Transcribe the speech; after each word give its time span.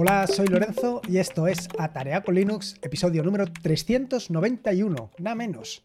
Hola, 0.00 0.28
soy 0.28 0.46
Lorenzo 0.46 1.02
y 1.08 1.16
esto 1.16 1.48
es 1.48 1.68
Atarea 1.76 2.20
con 2.20 2.36
Linux, 2.36 2.76
episodio 2.82 3.24
número 3.24 3.46
391, 3.46 5.10
nada 5.18 5.34
menos. 5.34 5.82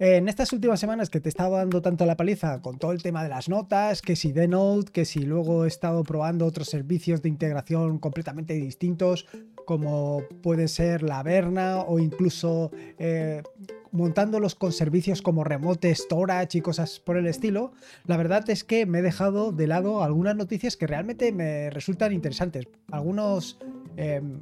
En 0.00 0.28
estas 0.28 0.52
últimas 0.52 0.80
semanas 0.80 1.10
que 1.10 1.20
te 1.20 1.28
he 1.28 1.30
estado 1.30 1.54
dando 1.54 1.80
tanto 1.80 2.04
la 2.06 2.16
paliza 2.16 2.60
con 2.60 2.80
todo 2.80 2.90
el 2.90 3.04
tema 3.04 3.22
de 3.22 3.28
las 3.28 3.48
notas, 3.48 4.02
que 4.02 4.16
si 4.16 4.32
Denote, 4.32 4.90
que 4.90 5.04
si 5.04 5.20
luego 5.20 5.64
he 5.64 5.68
estado 5.68 6.02
probando 6.02 6.44
otros 6.44 6.66
servicios 6.66 7.22
de 7.22 7.28
integración 7.28 8.00
completamente 8.00 8.54
distintos, 8.54 9.28
como 9.64 10.24
puede 10.42 10.66
ser 10.66 11.04
la 11.04 11.22
Verna 11.22 11.82
o 11.82 12.00
incluso 12.00 12.72
eh, 12.98 13.44
montándolos 13.92 14.54
con 14.54 14.72
servicios 14.72 15.22
como 15.22 15.44
Remote 15.44 15.94
Storage 15.94 16.58
y 16.58 16.60
cosas 16.60 17.00
por 17.00 17.16
el 17.16 17.26
estilo, 17.26 17.72
la 18.06 18.16
verdad 18.16 18.48
es 18.50 18.64
que 18.64 18.86
me 18.86 19.00
he 19.00 19.02
dejado 19.02 19.52
de 19.52 19.66
lado 19.66 20.02
algunas 20.02 20.36
noticias 20.36 20.76
que 20.76 20.86
realmente 20.86 21.32
me 21.32 21.70
resultan 21.70 22.12
interesantes. 22.12 22.66
Algunos... 22.90 23.58
Em, 23.96 24.40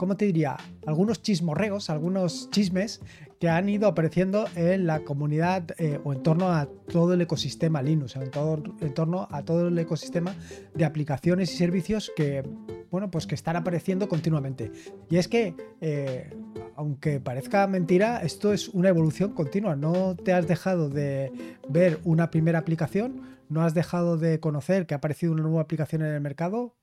¿cómo 0.00 0.16
te 0.16 0.24
diría? 0.24 0.56
Algunos 0.86 1.20
chismorreos, 1.20 1.90
algunos 1.90 2.48
chismes 2.48 3.02
que 3.38 3.50
han 3.50 3.68
ido 3.68 3.86
apareciendo 3.86 4.46
en 4.56 4.86
la 4.86 5.00
comunidad 5.00 5.74
eh, 5.76 6.00
o 6.02 6.14
en 6.14 6.22
torno 6.22 6.50
a 6.50 6.70
todo 6.90 7.12
el 7.12 7.20
ecosistema 7.20 7.82
Linux, 7.82 8.16
en, 8.16 8.30
todo, 8.30 8.62
en 8.80 8.94
torno 8.94 9.28
a 9.30 9.42
todo 9.42 9.68
el 9.68 9.78
ecosistema 9.78 10.34
de 10.72 10.86
aplicaciones 10.86 11.52
y 11.52 11.58
servicios 11.58 12.10
que, 12.16 12.42
bueno, 12.90 13.10
pues 13.10 13.26
que 13.26 13.34
están 13.34 13.56
apareciendo 13.56 14.08
continuamente. 14.08 14.72
Y 15.10 15.18
es 15.18 15.28
que, 15.28 15.54
eh, 15.82 16.32
aunque 16.76 17.20
parezca 17.20 17.66
mentira, 17.66 18.22
esto 18.22 18.54
es 18.54 18.70
una 18.70 18.88
evolución 18.88 19.34
continua. 19.34 19.76
No 19.76 20.16
te 20.16 20.32
has 20.32 20.48
dejado 20.48 20.88
de 20.88 21.30
ver 21.68 22.00
una 22.04 22.30
primera 22.30 22.58
aplicación, 22.58 23.20
no 23.50 23.60
has 23.60 23.74
dejado 23.74 24.16
de 24.16 24.40
conocer 24.40 24.86
que 24.86 24.94
ha 24.94 24.96
aparecido 24.96 25.34
una 25.34 25.42
nueva 25.42 25.60
aplicación 25.60 26.00
en 26.00 26.14
el 26.14 26.22
mercado. 26.22 26.74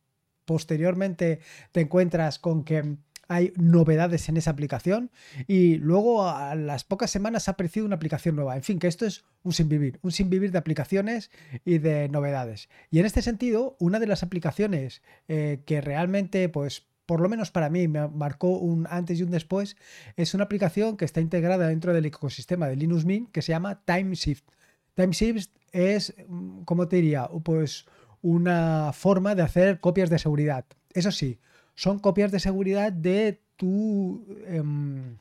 Posteriormente 0.46 1.42
te 1.74 1.82
encuentras 1.82 2.40
con 2.40 2.64
que 2.64 2.96
hay 3.28 3.54
novedades 3.56 4.30
en 4.30 4.38
esa 4.38 4.52
aplicación 4.52 5.12
y 5.48 5.76
luego 5.76 6.28
a 6.28 6.56
las 6.56 6.84
pocas 6.84 7.12
semanas 7.12 7.48
ha 7.48 7.52
aparecido 7.52 7.86
una 7.86 7.96
aplicación 7.96 8.36
nueva. 8.36 8.56
En 8.56 8.64
fin, 8.64 8.80
que 8.80 8.88
esto 8.88 9.06
es 9.06 9.26
un 9.44 9.54
sinvivir, 9.54 10.00
un 10.02 10.12
sinvivir 10.12 10.52
de 10.52 10.58
aplicaciones 10.58 11.32
y 11.66 11.78
de 11.80 12.10
novedades. 12.10 12.70
Y 12.90 13.00
en 13.00 13.06
este 13.06 13.22
sentido, 13.22 13.76
una 13.80 14.00
de 14.00 14.08
las 14.08 14.24
aplicaciones 14.24 15.02
eh, 15.28 15.62
que 15.66 15.82
realmente, 15.82 16.50
pues, 16.50 16.88
por 17.06 17.22
lo 17.22 17.30
menos 17.30 17.52
para 17.52 17.70
mí, 17.70 17.88
me 17.88 18.08
marcó 18.08 18.50
un 18.58 18.88
antes 18.90 19.20
y 19.20 19.24
un 19.24 19.32
después, 19.32 19.78
es 20.16 20.34
una 20.34 20.44
aplicación 20.44 20.98
que 20.98 21.06
está 21.06 21.22
integrada 21.22 21.68
dentro 21.68 21.94
del 21.94 22.06
ecosistema 22.06 22.68
de 22.68 22.76
Linux 22.76 23.06
Mint 23.06 23.32
que 23.32 23.42
se 23.42 23.52
llama 23.52 23.82
TimeShift. 23.86 24.46
TimeShift 24.94 25.50
es, 25.72 26.14
mm, 26.28 26.64
¿cómo 26.64 26.88
te 26.88 26.98
diría? 26.98 27.30
Pues 27.44 27.86
una 28.22 28.92
forma 28.94 29.36
de 29.36 29.44
hacer 29.44 29.80
copias 29.80 30.10
de 30.10 30.20
seguridad. 30.20 30.66
Eso 30.94 31.12
sí, 31.12 31.40
son 31.78 32.00
copias 32.00 32.32
de 32.32 32.40
seguridad 32.40 32.92
de 32.92 33.40
tu, 33.56 34.26
em, 34.48 35.18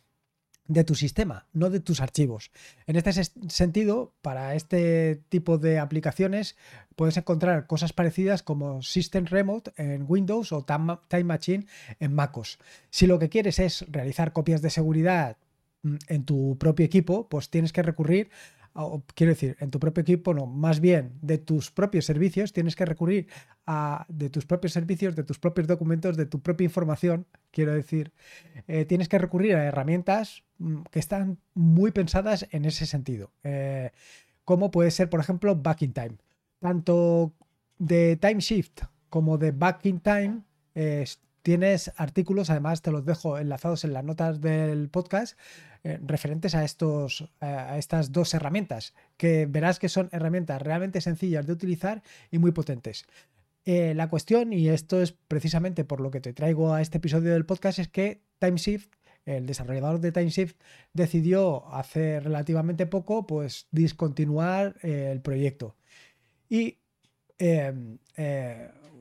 de 0.67 0.85
tu 0.85 0.95
sistema, 0.95 1.47
no 1.53 1.69
de 1.69 1.81
tus 1.81 2.01
archivos. 2.01 2.51
En 2.87 2.97
este 2.97 3.13
sentido, 3.49 4.15
para 4.23 4.55
este 4.55 5.23
tipo 5.29 5.59
de 5.59 5.79
aplicaciones 5.79 6.57
puedes 6.97 7.19
encontrar 7.19 7.67
cosas 7.67 7.93
parecidas 7.93 8.43
como 8.43 8.83
System 8.83 9.27
Remote 9.27 9.73
en 9.77 10.07
Windows 10.09 10.51
o 10.53 10.65
Time 10.65 11.25
Machine 11.25 11.67
en 12.01 12.15
MacOS. 12.15 12.59
Si 12.89 13.07
lo 13.07 13.19
que 13.19 13.29
quieres 13.29 13.59
es 13.59 13.85
realizar 13.89 14.33
copias 14.33 14.63
de 14.63 14.71
seguridad 14.71 15.37
mm, 15.83 15.97
en 16.09 16.25
tu 16.25 16.57
propio 16.59 16.87
equipo, 16.87 17.29
pues 17.29 17.51
tienes 17.51 17.75
que 17.75 17.83
recurrir 17.83 18.31
quiero 19.15 19.33
decir, 19.33 19.57
en 19.61 19.71
tu 19.71 19.79
propio 19.79 20.03
equipo, 20.03 20.35
no, 20.35 20.47
más 20.47 20.81
bien 20.81 21.13
de 21.23 21.39
tus 21.39 21.71
propios 21.71 22.05
servicios, 22.05 22.53
tienes 22.53 22.77
que 22.77 22.85
recurrir 22.85 23.29
a 23.67 24.07
de 24.09 24.29
tus 24.31 24.45
propios 24.47 24.73
servicios, 24.73 25.17
de 25.17 25.25
tus 25.25 25.39
propios 25.39 25.67
documentos, 25.67 26.17
de 26.17 26.27
tu 26.27 26.41
propia 26.41 26.65
información, 26.65 27.27
quiero 27.51 27.75
decir, 27.75 28.13
eh, 28.69 28.85
tienes 28.85 29.09
que 29.09 29.19
recurrir 29.19 29.55
a 29.57 29.65
herramientas 29.65 30.45
mm, 30.59 30.83
que 30.91 30.99
están 30.99 31.39
muy 31.55 31.91
pensadas 31.91 32.47
en 32.51 32.65
ese 32.65 32.87
sentido, 32.87 33.33
eh, 33.45 33.91
como 34.45 34.71
puede 34.71 34.91
ser, 34.91 35.09
por 35.09 35.21
ejemplo, 35.21 35.57
Back 35.57 35.83
in 35.83 35.93
Time. 35.93 36.17
Tanto 36.61 37.33
de 37.79 38.17
Time 38.17 38.41
Shift 38.41 38.83
como 39.09 39.39
de 39.39 39.53
Back 39.53 39.87
in 39.87 40.01
Time 40.01 40.43
tienes 41.47 41.93
artículos, 41.97 42.51
además 42.51 42.83
te 42.83 42.91
los 42.91 43.05
dejo 43.05 43.39
enlazados 43.39 43.85
en 43.85 43.93
las 43.93 44.03
notas 44.03 44.41
del 44.41 44.89
podcast, 44.89 45.39
eh, 45.85 45.97
referentes 46.05 46.57
a, 46.57 46.65
estos, 46.65 47.31
a 47.39 47.79
estas 47.79 48.11
dos 48.11 48.35
herramientas, 48.35 48.95
que 49.17 49.47
verás 49.47 49.79
que 49.79 49.89
son 49.89 50.09
herramientas 50.11 50.61
realmente 50.61 51.01
sencillas 51.01 51.47
de 51.47 51.53
utilizar 51.53 52.03
y 52.33 52.39
muy 52.39 52.51
potentes. 52.51 53.07
Eh, 53.65 53.95
la 53.95 54.09
cuestión, 54.09 54.53
y 54.53 54.71
esto 54.71 55.01
es 55.01 55.13
precisamente 55.13 55.85
por 55.85 56.01
lo 56.01 56.11
que 56.11 56.21
te 56.21 56.33
traigo 56.33 56.75
a 56.75 56.83
este 56.83 56.99
episodio 56.99 57.33
del 57.33 57.47
podcast, 57.47 57.79
es 57.79 57.87
que 57.87 58.23
TimeShift, 58.41 58.89
el 59.25 59.47
desarrollador 59.47 60.01
de 60.01 60.11
TimeShift, 60.11 60.57
decidió 60.95 61.73
hace 61.73 62.19
relativamente 62.19 62.87
poco 62.87 63.25
pues 63.25 63.69
discontinuar 63.71 64.75
eh, 64.83 65.11
el 65.13 65.21
proyecto. 65.21 65.77
Y 66.49 66.79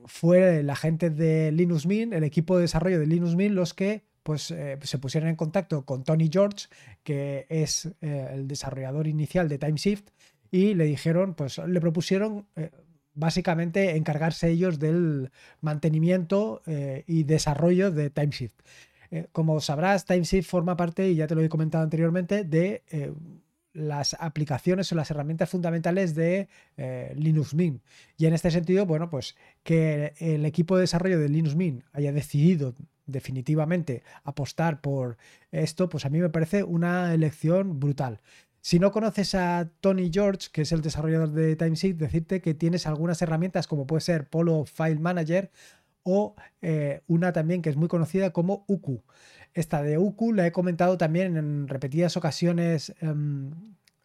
fue 0.06 0.62
la 0.62 0.76
gente 0.76 1.10
de 1.10 1.52
Linux 1.52 1.86
Mint, 1.86 2.12
el 2.12 2.24
equipo 2.24 2.56
de 2.56 2.62
desarrollo 2.62 2.98
de 2.98 3.06
Linux 3.06 3.34
Mint, 3.34 3.54
los 3.54 3.74
que 3.74 4.04
pues, 4.22 4.50
eh, 4.50 4.78
se 4.82 4.98
pusieron 4.98 5.28
en 5.28 5.36
contacto 5.36 5.84
con 5.84 6.02
Tony 6.02 6.28
George, 6.32 6.66
que 7.04 7.46
es 7.48 7.86
eh, 8.00 8.30
el 8.32 8.48
desarrollador 8.48 9.06
inicial 9.06 9.48
de 9.48 9.58
TimeShift, 9.58 10.08
y 10.50 10.74
le 10.74 10.84
dijeron, 10.84 11.34
pues 11.34 11.58
le 11.58 11.80
propusieron 11.80 12.46
eh, 12.56 12.70
básicamente 13.14 13.96
encargarse 13.96 14.50
ellos 14.50 14.78
del 14.78 15.30
mantenimiento 15.60 16.62
y 17.06 17.22
desarrollo 17.24 17.90
de 17.90 18.10
TimeShift. 18.10 18.60
como 19.32 19.60
sabrás, 19.60 20.04
TimeShift 20.04 20.50
forma 20.50 20.76
parte, 20.76 21.08
y 21.08 21.14
ya 21.14 21.26
te 21.26 21.34
lo 21.34 21.40
he 21.40 21.48
comentado 21.48 21.82
anteriormente, 21.82 22.44
de 22.44 22.82
las 23.76 24.14
aplicaciones 24.18 24.90
o 24.90 24.94
las 24.94 25.10
herramientas 25.10 25.50
fundamentales 25.50 26.14
de 26.14 26.48
eh, 26.76 27.12
Linux 27.16 27.54
Mint. 27.54 27.82
Y 28.16 28.26
en 28.26 28.34
este 28.34 28.50
sentido, 28.50 28.86
bueno, 28.86 29.10
pues 29.10 29.36
que 29.62 30.14
el 30.18 30.44
equipo 30.44 30.76
de 30.76 30.82
desarrollo 30.82 31.18
de 31.18 31.28
Linux 31.28 31.54
Mint 31.54 31.84
haya 31.92 32.12
decidido 32.12 32.74
definitivamente 33.06 34.02
apostar 34.24 34.80
por 34.80 35.16
esto, 35.52 35.88
pues 35.88 36.04
a 36.06 36.10
mí 36.10 36.18
me 36.18 36.30
parece 36.30 36.64
una 36.64 37.14
elección 37.14 37.78
brutal. 37.78 38.20
Si 38.60 38.80
no 38.80 38.90
conoces 38.90 39.34
a 39.36 39.70
Tony 39.80 40.10
George, 40.12 40.48
que 40.52 40.62
es 40.62 40.72
el 40.72 40.80
desarrollador 40.80 41.30
de 41.30 41.54
TimeSheet, 41.54 41.96
decirte 41.96 42.40
que 42.40 42.52
tienes 42.52 42.86
algunas 42.88 43.22
herramientas 43.22 43.68
como 43.68 43.86
puede 43.86 44.00
ser 44.00 44.28
Polo 44.28 44.64
File 44.64 44.98
Manager 44.98 45.52
o 46.06 46.36
eh, 46.62 47.02
una 47.08 47.32
también 47.32 47.62
que 47.62 47.68
es 47.68 47.76
muy 47.76 47.88
conocida 47.88 48.30
como 48.30 48.64
Uku. 48.68 49.02
Esta 49.54 49.82
de 49.82 49.98
Uku 49.98 50.32
la 50.32 50.46
he 50.46 50.52
comentado 50.52 50.96
también 50.96 51.36
en 51.36 51.66
repetidas 51.66 52.16
ocasiones 52.16 52.94
em, 53.00 53.50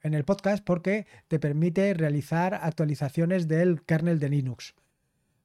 en 0.01 0.13
el 0.15 0.25
podcast 0.25 0.63
porque 0.65 1.05
te 1.27 1.39
permite 1.39 1.93
realizar 1.93 2.55
actualizaciones 2.55 3.47
del 3.47 3.83
kernel 3.83 4.17
de 4.17 4.29
Linux. 4.29 4.73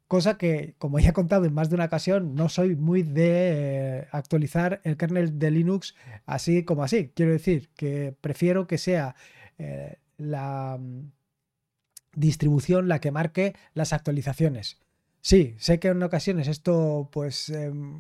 Cosa 0.09 0.39
que, 0.39 0.75
como 0.79 0.99
ya 0.99 1.11
he 1.11 1.13
contado 1.13 1.45
en 1.45 1.53
más 1.53 1.69
de 1.69 1.75
una 1.75 1.87
ocasión, 1.87 2.35
no 2.35 2.49
soy 2.49 2.75
muy 2.75 3.03
de 3.03 3.99
eh, 4.01 4.09
actualizar 4.13 4.81
el 4.85 4.97
kernel 4.97 5.39
de 5.39 5.51
Linux 5.51 5.95
así 6.25 6.65
como 6.65 6.85
así. 6.85 7.13
Quiero 7.15 7.33
decir 7.33 7.69
que 7.77 8.15
prefiero 8.21 8.67
que 8.67 8.79
sea 8.79 9.15
eh, 9.59 9.99
la 10.17 10.79
mm, 10.81 11.11
distribución 12.15 12.89
la 12.89 13.01
que 13.01 13.11
marque 13.11 13.55
las 13.75 13.93
actualizaciones. 13.93 14.79
Sí, 15.27 15.57
sé 15.59 15.81
que 15.81 15.89
en 15.89 16.01
ocasiones 16.05 16.47
esto 16.47 17.09
pues 17.11 17.49
em, 17.49 17.99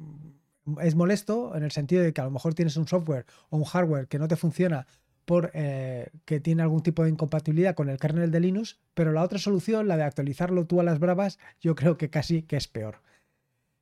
es 0.80 0.94
molesto 0.94 1.56
en 1.56 1.64
el 1.64 1.72
sentido 1.72 2.04
de 2.04 2.12
que 2.12 2.20
a 2.20 2.24
lo 2.24 2.30
mejor 2.30 2.54
tienes 2.54 2.76
un 2.76 2.86
software 2.86 3.26
o 3.50 3.56
un 3.56 3.64
hardware 3.64 4.06
que 4.06 4.20
no 4.20 4.28
te 4.28 4.36
funciona 4.36 4.86
por 5.24 5.50
eh, 5.52 6.08
que 6.24 6.38
tiene 6.38 6.62
algún 6.62 6.84
tipo 6.84 7.02
de 7.02 7.10
incompatibilidad 7.10 7.74
con 7.74 7.88
el 7.88 7.98
kernel 7.98 8.30
de 8.30 8.38
Linux, 8.38 8.78
pero 8.94 9.10
la 9.10 9.24
otra 9.24 9.40
solución, 9.40 9.88
la 9.88 9.96
de 9.96 10.04
actualizarlo 10.04 10.66
tú 10.66 10.80
a 10.80 10.84
las 10.84 11.00
bravas, 11.00 11.40
yo 11.60 11.74
creo 11.74 11.96
que 11.96 12.10
casi 12.10 12.42
que 12.42 12.56
es 12.58 12.68
peor. 12.68 13.00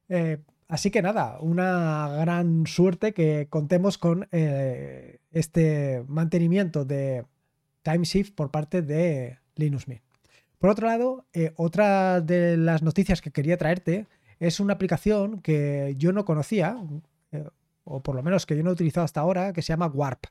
Eh, 0.08 0.38
así 0.68 0.90
que 0.90 1.02
nada, 1.02 1.38
una 1.40 2.08
gran 2.16 2.66
suerte 2.66 3.12
que 3.12 3.48
contemos 3.50 3.98
con 3.98 4.26
eh, 4.32 5.18
este 5.32 6.02
mantenimiento 6.08 6.86
de 6.86 7.26
TimeShift 7.82 8.34
por 8.34 8.50
parte 8.50 8.80
de 8.80 9.38
Linux 9.54 9.86
Mint. 9.86 10.13
Por 10.64 10.70
otro 10.70 10.86
lado, 10.86 11.26
otra 11.56 12.22
de 12.22 12.56
las 12.56 12.82
noticias 12.82 13.20
que 13.20 13.30
quería 13.30 13.58
traerte 13.58 14.06
es 14.40 14.60
una 14.60 14.72
aplicación 14.72 15.42
que 15.42 15.94
yo 15.98 16.10
no 16.14 16.24
conocía, 16.24 16.82
eh, 17.32 17.44
o 17.84 18.02
por 18.02 18.14
lo 18.14 18.22
menos 18.22 18.46
que 18.46 18.56
yo 18.56 18.62
no 18.62 18.70
he 18.70 18.72
utilizado 18.72 19.04
hasta 19.04 19.20
ahora, 19.20 19.52
que 19.52 19.60
se 19.60 19.74
llama 19.74 19.88
Warp. 19.88 20.24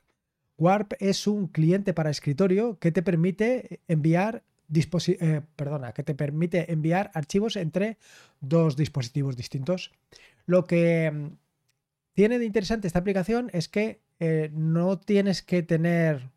Warp 0.58 0.94
es 0.98 1.28
un 1.28 1.46
cliente 1.46 1.94
para 1.94 2.10
escritorio 2.10 2.80
que 2.80 2.90
te 2.90 3.00
permite 3.00 3.78
enviar 3.86 4.42
eh, 4.74 5.40
perdona, 5.54 5.92
que 5.92 6.02
te 6.02 6.16
permite 6.16 6.72
enviar 6.72 7.12
archivos 7.14 7.54
entre 7.54 7.96
dos 8.40 8.74
dispositivos 8.74 9.36
distintos. 9.36 9.92
Lo 10.46 10.64
que 10.64 11.12
mm, 11.12 11.28
tiene 12.14 12.40
de 12.40 12.44
interesante 12.44 12.88
esta 12.88 12.98
aplicación 12.98 13.50
es 13.52 13.68
que 13.68 14.00
eh, 14.18 14.50
no 14.52 14.98
tienes 14.98 15.42
que 15.42 15.62
tener 15.62 16.28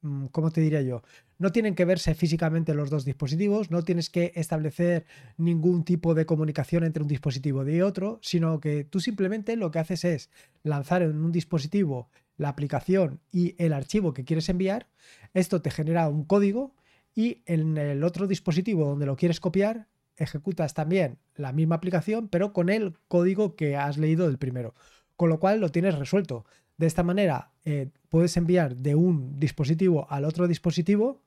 mm, 0.00 0.26
¿cómo 0.32 0.50
te 0.50 0.60
diría 0.60 0.82
yo? 0.82 1.04
No 1.38 1.52
tienen 1.52 1.74
que 1.74 1.84
verse 1.84 2.14
físicamente 2.14 2.74
los 2.74 2.88
dos 2.88 3.04
dispositivos, 3.04 3.70
no 3.70 3.82
tienes 3.82 4.08
que 4.08 4.32
establecer 4.36 5.04
ningún 5.36 5.84
tipo 5.84 6.14
de 6.14 6.24
comunicación 6.24 6.84
entre 6.84 7.02
un 7.02 7.08
dispositivo 7.08 7.68
y 7.68 7.82
otro, 7.82 8.18
sino 8.22 8.58
que 8.58 8.84
tú 8.84 9.00
simplemente 9.00 9.56
lo 9.56 9.70
que 9.70 9.78
haces 9.78 10.04
es 10.04 10.30
lanzar 10.62 11.02
en 11.02 11.22
un 11.22 11.32
dispositivo 11.32 12.08
la 12.38 12.48
aplicación 12.48 13.20
y 13.30 13.54
el 13.62 13.72
archivo 13.72 14.14
que 14.14 14.24
quieres 14.24 14.48
enviar. 14.48 14.88
Esto 15.34 15.60
te 15.60 15.70
genera 15.70 16.08
un 16.08 16.24
código 16.24 16.74
y 17.14 17.42
en 17.46 17.76
el 17.76 18.02
otro 18.04 18.26
dispositivo 18.26 18.86
donde 18.86 19.06
lo 19.06 19.16
quieres 19.16 19.40
copiar 19.40 19.88
ejecutas 20.16 20.74
también 20.74 21.18
la 21.34 21.52
misma 21.52 21.76
aplicación, 21.76 22.28
pero 22.28 22.52
con 22.52 22.68
el 22.68 22.94
código 23.08 23.56
que 23.56 23.76
has 23.76 23.98
leído 23.98 24.26
del 24.26 24.38
primero. 24.38 24.74
Con 25.16 25.28
lo 25.28 25.38
cual 25.38 25.60
lo 25.60 25.70
tienes 25.70 25.98
resuelto. 25.98 26.44
De 26.76 26.86
esta 26.86 27.02
manera 27.02 27.52
eh, 27.64 27.90
puedes 28.08 28.36
enviar 28.36 28.76
de 28.76 28.94
un 28.94 29.38
dispositivo 29.38 30.06
al 30.10 30.24
otro 30.24 30.46
dispositivo 30.46 31.22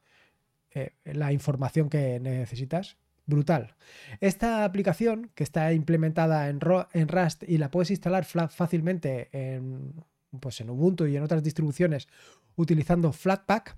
eh, 0.73 0.93
la 1.05 1.31
información 1.33 1.89
que 1.89 2.19
necesitas. 2.19 2.97
Brutal. 3.25 3.75
Esta 4.21 4.65
aplicación 4.65 5.29
que 5.35 5.43
está 5.43 5.71
implementada 5.71 6.49
en, 6.49 6.59
en 6.93 7.07
Rust 7.07 7.43
y 7.47 7.59
la 7.59 7.69
puedes 7.69 7.91
instalar 7.91 8.25
fácilmente 8.25 9.29
en, 9.31 9.93
pues 10.39 10.59
en 10.61 10.71
Ubuntu 10.71 11.05
y 11.05 11.15
en 11.15 11.21
otras 11.21 11.43
distribuciones 11.43 12.07
utilizando 12.55 13.13
Flatpak, 13.13 13.77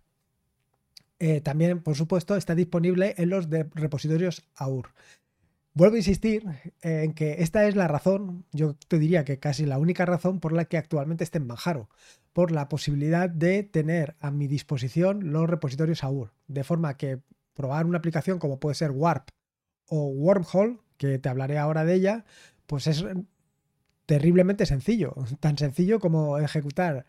eh, 1.19 1.41
también, 1.41 1.81
por 1.83 1.95
supuesto, 1.95 2.35
está 2.35 2.55
disponible 2.55 3.13
en 3.17 3.29
los 3.29 3.47
repositorios 3.49 4.49
AUR. 4.55 4.93
Vuelvo 5.73 5.95
a 5.95 5.99
insistir 5.99 6.43
en 6.81 7.13
que 7.13 7.43
esta 7.43 7.67
es 7.67 7.75
la 7.75 7.87
razón, 7.87 8.45
yo 8.51 8.75
te 8.87 8.99
diría 8.99 9.23
que 9.23 9.37
casi 9.37 9.65
la 9.65 9.77
única 9.77 10.05
razón 10.05 10.39
por 10.39 10.51
la 10.51 10.65
que 10.65 10.77
actualmente 10.77 11.23
esté 11.23 11.37
en 11.37 11.47
Manjaro, 11.47 11.89
por 12.33 12.51
la 12.51 12.69
posibilidad 12.69 13.29
de 13.29 13.63
tener 13.63 14.15
a 14.19 14.31
mi 14.31 14.47
disposición 14.47 15.31
los 15.31 15.49
repositorios 15.49 16.03
AUR, 16.03 16.33
de 16.47 16.63
forma 16.63 16.97
que 16.97 17.21
probar 17.53 17.85
una 17.85 17.97
aplicación 17.97 18.39
como 18.39 18.59
puede 18.59 18.75
ser 18.75 18.91
Warp 18.91 19.29
o 19.87 20.07
Wormhole, 20.07 20.79
que 20.97 21.19
te 21.19 21.29
hablaré 21.29 21.57
ahora 21.57 21.83
de 21.83 21.95
ella, 21.95 22.25
pues 22.65 22.87
es 22.87 23.03
terriblemente 24.05 24.65
sencillo, 24.65 25.15
tan 25.39 25.57
sencillo 25.57 25.99
como 25.99 26.37
ejecutar 26.37 27.05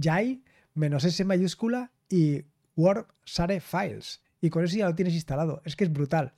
Jai 0.00 0.42
menos 0.74 1.04
S 1.04 1.24
mayúscula 1.24 1.92
y 2.08 2.44
Warp 2.76 3.10
Sare 3.24 3.60
Files. 3.60 4.22
Y 4.40 4.50
con 4.50 4.64
eso 4.64 4.76
ya 4.76 4.88
lo 4.88 4.94
tienes 4.94 5.14
instalado. 5.14 5.60
Es 5.64 5.76
que 5.76 5.84
es 5.84 5.92
brutal. 5.92 6.34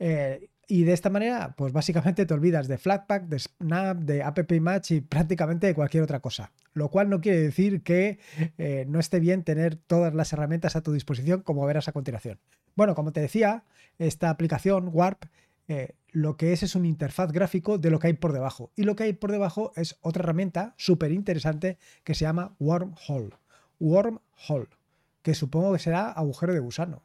Eh, 0.00 0.50
y 0.68 0.84
de 0.84 0.92
esta 0.92 1.10
manera, 1.10 1.54
pues 1.56 1.72
básicamente 1.72 2.26
te 2.26 2.34
olvidas 2.34 2.66
de 2.66 2.78
Flatpak, 2.78 3.24
de 3.28 3.38
Snap, 3.38 3.98
de 3.98 4.22
AppImage 4.22 4.96
y 4.96 5.00
prácticamente 5.00 5.68
de 5.68 5.74
cualquier 5.74 6.02
otra 6.02 6.20
cosa. 6.20 6.52
Lo 6.74 6.90
cual 6.90 7.08
no 7.08 7.20
quiere 7.20 7.40
decir 7.40 7.82
que 7.82 8.18
eh, 8.58 8.84
no 8.88 8.98
esté 8.98 9.20
bien 9.20 9.44
tener 9.44 9.76
todas 9.76 10.14
las 10.14 10.32
herramientas 10.32 10.74
a 10.74 10.82
tu 10.82 10.92
disposición, 10.92 11.42
como 11.42 11.64
verás 11.66 11.88
a 11.88 11.92
continuación. 11.92 12.38
Bueno, 12.74 12.94
como 12.94 13.12
te 13.12 13.20
decía, 13.20 13.64
esta 13.98 14.28
aplicación 14.28 14.90
Warp 14.92 15.24
eh, 15.68 15.94
lo 16.10 16.36
que 16.36 16.52
es 16.52 16.62
es 16.62 16.74
un 16.74 16.86
interfaz 16.86 17.32
gráfico 17.32 17.78
de 17.78 17.90
lo 17.90 17.98
que 17.98 18.08
hay 18.08 18.12
por 18.14 18.32
debajo. 18.32 18.72
Y 18.76 18.84
lo 18.84 18.96
que 18.96 19.04
hay 19.04 19.12
por 19.12 19.32
debajo 19.32 19.72
es 19.76 19.98
otra 20.00 20.22
herramienta 20.22 20.74
súper 20.76 21.12
interesante 21.12 21.78
que 22.04 22.14
se 22.14 22.24
llama 22.24 22.54
Wormhole. 22.58 23.34
Wormhole, 23.78 24.68
que 25.22 25.34
supongo 25.34 25.72
que 25.72 25.78
será 25.78 26.10
agujero 26.10 26.54
de 26.54 26.60
gusano. 26.60 27.02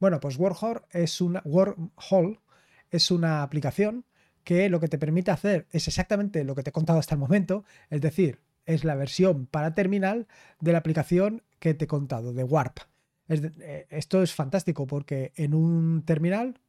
Bueno, 0.00 0.20
pues 0.20 0.38
Wormhole 0.38 0.80
es 0.90 1.20
una, 1.20 1.42
Wormhole 1.44 2.38
es 2.90 3.10
una 3.10 3.42
aplicación 3.42 4.04
que 4.44 4.68
lo 4.68 4.80
que 4.80 4.88
te 4.88 4.98
permite 4.98 5.30
hacer 5.30 5.66
es 5.72 5.88
exactamente 5.88 6.44
lo 6.44 6.54
que 6.54 6.62
te 6.62 6.70
he 6.70 6.72
contado 6.72 6.98
hasta 6.98 7.14
el 7.14 7.20
momento, 7.20 7.64
es 7.90 8.00
decir, 8.00 8.40
es 8.64 8.84
la 8.84 8.94
versión 8.94 9.46
para 9.46 9.74
terminal 9.74 10.26
de 10.60 10.72
la 10.72 10.78
aplicación 10.78 11.42
que 11.58 11.74
te 11.74 11.86
he 11.86 11.88
contado, 11.88 12.32
de 12.32 12.44
Warp. 12.44 12.78
Eh, 13.28 13.86
esto 13.90 14.22
es 14.22 14.34
fantástico 14.34 14.86
porque 14.86 15.32
en 15.36 15.54
un 15.54 16.04
terminal 16.04 16.60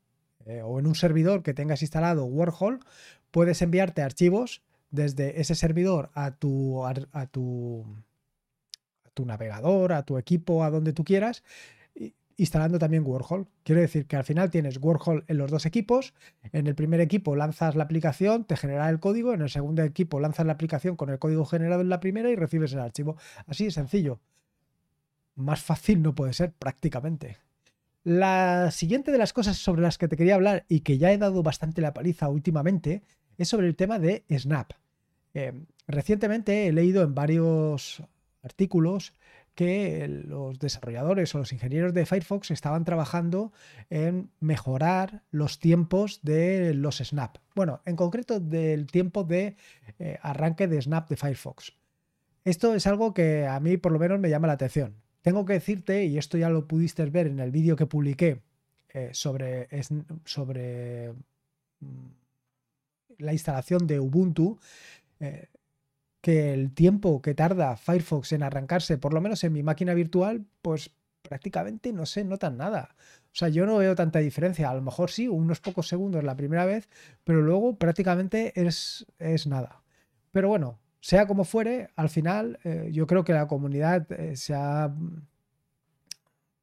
eh, 0.45 0.61
o 0.63 0.79
en 0.79 0.87
un 0.87 0.95
servidor 0.95 1.43
que 1.43 1.53
tengas 1.53 1.81
instalado 1.81 2.25
Warhol, 2.25 2.79
puedes 3.31 3.61
enviarte 3.61 4.01
archivos 4.01 4.63
desde 4.89 5.41
ese 5.41 5.55
servidor 5.55 6.09
a 6.13 6.31
tu, 6.31 6.85
a, 6.85 6.93
tu, 7.27 7.85
a 9.05 9.09
tu 9.13 9.25
navegador, 9.25 9.91
a 9.91 10.03
tu 10.03 10.17
equipo, 10.17 10.63
a 10.63 10.69
donde 10.69 10.93
tú 10.93 11.03
quieras, 11.03 11.43
instalando 12.37 12.79
también 12.79 13.03
Warhol. 13.05 13.47
Quiero 13.63 13.81
decir 13.81 14.05
que 14.05 14.15
al 14.15 14.23
final 14.23 14.49
tienes 14.51 14.77
Warhol 14.79 15.25
en 15.27 15.37
los 15.37 15.51
dos 15.51 15.65
equipos. 15.65 16.13
En 16.53 16.67
el 16.67 16.75
primer 16.75 17.01
equipo 17.01 17.35
lanzas 17.35 17.75
la 17.75 17.83
aplicación, 17.83 18.45
te 18.45 18.55
genera 18.55 18.89
el 18.89 18.99
código. 18.99 19.33
En 19.33 19.41
el 19.41 19.49
segundo 19.49 19.81
equipo 19.83 20.19
lanzas 20.19 20.45
la 20.45 20.53
aplicación 20.53 20.95
con 20.95 21.09
el 21.09 21.19
código 21.19 21.45
generado 21.45 21.81
en 21.81 21.89
la 21.89 21.99
primera 21.99 22.29
y 22.29 22.35
recibes 22.35 22.71
el 22.73 22.79
archivo. 22.79 23.17
Así 23.47 23.65
de 23.65 23.71
sencillo. 23.71 24.19
Más 25.35 25.61
fácil 25.61 26.01
no 26.01 26.15
puede 26.15 26.33
ser 26.33 26.53
prácticamente. 26.53 27.37
La 28.03 28.71
siguiente 28.71 29.11
de 29.11 29.17
las 29.17 29.33
cosas 29.33 29.57
sobre 29.57 29.81
las 29.81 29.97
que 29.97 30.07
te 30.07 30.15
quería 30.15 30.35
hablar 30.35 30.65
y 30.69 30.79
que 30.81 30.97
ya 30.97 31.11
he 31.11 31.17
dado 31.17 31.43
bastante 31.43 31.81
la 31.81 31.93
paliza 31.93 32.29
últimamente 32.29 33.01
es 33.37 33.49
sobre 33.49 33.67
el 33.67 33.75
tema 33.75 33.99
de 33.99 34.23
Snap. 34.31 34.71
Eh, 35.33 35.53
recientemente 35.87 36.67
he 36.67 36.71
leído 36.71 37.03
en 37.03 37.13
varios 37.13 38.01
artículos 38.43 39.13
que 39.57 40.07
los 40.07 40.59
desarrolladores 40.59 41.33
o 41.33 41.39
los 41.39 41.51
ingenieros 41.51 41.91
de 41.91 42.05
Firefox 42.05 42.51
estaban 42.51 42.85
trabajando 42.85 43.51
en 43.89 44.29
mejorar 44.39 45.23
los 45.31 45.57
tiempos 45.57 46.19
de 46.21 46.75
los 46.75 46.97
Snap. 46.97 47.37
Bueno, 47.55 47.81
en 47.85 47.95
concreto 47.95 48.39
del 48.39 48.85
tiempo 48.85 49.23
de 49.23 49.55
eh, 49.97 50.19
arranque 50.21 50.67
de 50.67 50.79
Snap 50.79 51.09
de 51.09 51.17
Firefox. 51.17 51.73
Esto 52.45 52.75
es 52.75 52.85
algo 52.85 53.15
que 53.15 53.47
a 53.47 53.59
mí 53.59 53.77
por 53.77 53.91
lo 53.91 53.97
menos 53.97 54.19
me 54.19 54.29
llama 54.29 54.45
la 54.45 54.53
atención. 54.53 54.93
Tengo 55.23 55.43
que 55.43 55.53
decirte, 55.53 56.05
y 56.05 56.19
esto 56.19 56.37
ya 56.37 56.49
lo 56.49 56.67
pudiste 56.67 57.03
ver 57.07 57.25
en 57.25 57.39
el 57.39 57.49
vídeo 57.49 57.75
que 57.75 57.87
publiqué 57.87 58.43
eh, 58.93 59.09
sobre, 59.11 59.67
sobre 60.23 61.13
mm, 61.79 62.07
la 63.17 63.33
instalación 63.33 63.87
de 63.87 63.99
Ubuntu, 63.99 64.59
eh, 65.19 65.47
que 66.27 66.53
el 66.53 66.73
tiempo 66.73 67.21
que 67.21 67.33
tarda 67.33 67.77
Firefox 67.77 68.33
en 68.33 68.43
arrancarse, 68.43 68.97
por 68.97 69.13
lo 69.13 69.21
menos 69.21 69.45
en 69.45 69.53
mi 69.53 69.63
máquina 69.63 69.93
virtual, 69.93 70.45
pues 70.61 70.91
prácticamente 71.21 71.93
no 71.93 72.05
se 72.05 72.25
nota 72.25 72.49
nada. 72.49 72.97
O 73.27 73.31
sea, 73.31 73.47
yo 73.47 73.65
no 73.65 73.77
veo 73.77 73.95
tanta 73.95 74.19
diferencia. 74.19 74.69
A 74.69 74.75
lo 74.75 74.81
mejor 74.81 75.09
sí, 75.09 75.29
unos 75.29 75.61
pocos 75.61 75.87
segundos 75.87 76.25
la 76.25 76.35
primera 76.35 76.65
vez, 76.65 76.89
pero 77.23 77.41
luego 77.41 77.77
prácticamente 77.77 78.51
es, 78.59 79.05
es 79.19 79.47
nada. 79.47 79.83
Pero 80.33 80.49
bueno, 80.49 80.81
sea 80.99 81.27
como 81.27 81.45
fuere, 81.45 81.91
al 81.95 82.09
final 82.09 82.59
eh, 82.65 82.89
yo 82.91 83.07
creo 83.07 83.23
que 83.23 83.31
la 83.31 83.47
comunidad 83.47 84.11
eh, 84.11 84.35
se 84.35 84.53
ha, 84.53 84.93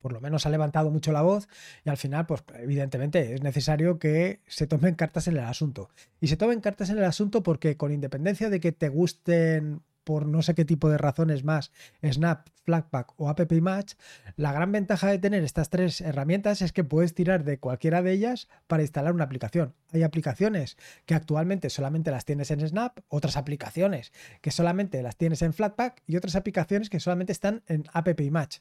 por 0.05 0.13
lo 0.13 0.21
menos 0.21 0.45
ha 0.45 0.51
levantado 0.51 0.91
mucho 0.91 1.13
la 1.13 1.23
voz 1.23 1.49
y 1.83 1.89
al 1.89 1.97
final, 1.97 2.27
pues 2.27 2.45
evidentemente 2.57 3.33
es 3.33 3.43
necesario 3.43 3.99
que 3.99 4.43
se 4.47 4.67
tomen 4.67 4.97
cartas 4.97 5.29
en 5.29 5.39
el 5.39 5.45
asunto. 5.45 5.89
Y 6.21 6.27
se 6.27 6.37
tomen 6.37 6.61
cartas 6.61 6.91
en 6.91 6.99
el 6.99 7.05
asunto 7.05 7.43
porque 7.43 7.79
con 7.79 7.91
independencia 7.91 8.51
de 8.51 8.61
que 8.61 8.71
te 8.71 8.91
gusten 8.91 9.81
por 10.05 10.27
no 10.27 10.43
sé 10.43 10.55
qué 10.55 10.67
tipo 10.67 10.91
de 10.91 10.99
razones 10.99 11.43
más, 11.43 11.73
Snap, 12.05 12.49
Flatpak 12.65 13.15
o 13.17 13.31
AppImage, 13.31 13.97
la 14.37 14.53
gran 14.53 14.73
ventaja 14.73 15.09
de 15.09 15.19
tener 15.19 15.43
estas 15.43 15.71
tres 15.71 16.03
herramientas 16.03 16.61
es 16.61 16.75
que 16.75 16.85
puedes 16.85 17.15
tirar 17.15 17.43
de 17.43 17.59
cualquiera 17.59 18.03
de 18.03 18.13
ellas 18.13 18.49
para 18.67 18.83
instalar 18.83 19.15
una 19.15 19.25
aplicación. 19.25 19.73
Hay 19.91 20.03
aplicaciones 20.03 20.77
que 21.07 21.15
actualmente 21.15 21.71
solamente 21.71 22.11
las 22.11 22.27
tienes 22.27 22.51
en 22.51 22.61
Snap, 22.69 22.99
otras 23.09 23.39
aplicaciones 23.39 24.13
que 24.43 24.51
solamente 24.51 25.03
las 25.03 25.17
tienes 25.17 25.41
en 25.41 25.55
Flatpak 25.55 26.03
y 26.07 26.17
otras 26.17 26.37
aplicaciones 26.37 26.91
que 26.91 27.01
solamente 27.01 27.33
están 27.33 27.63
en 27.69 27.85
AppImage. 27.95 28.61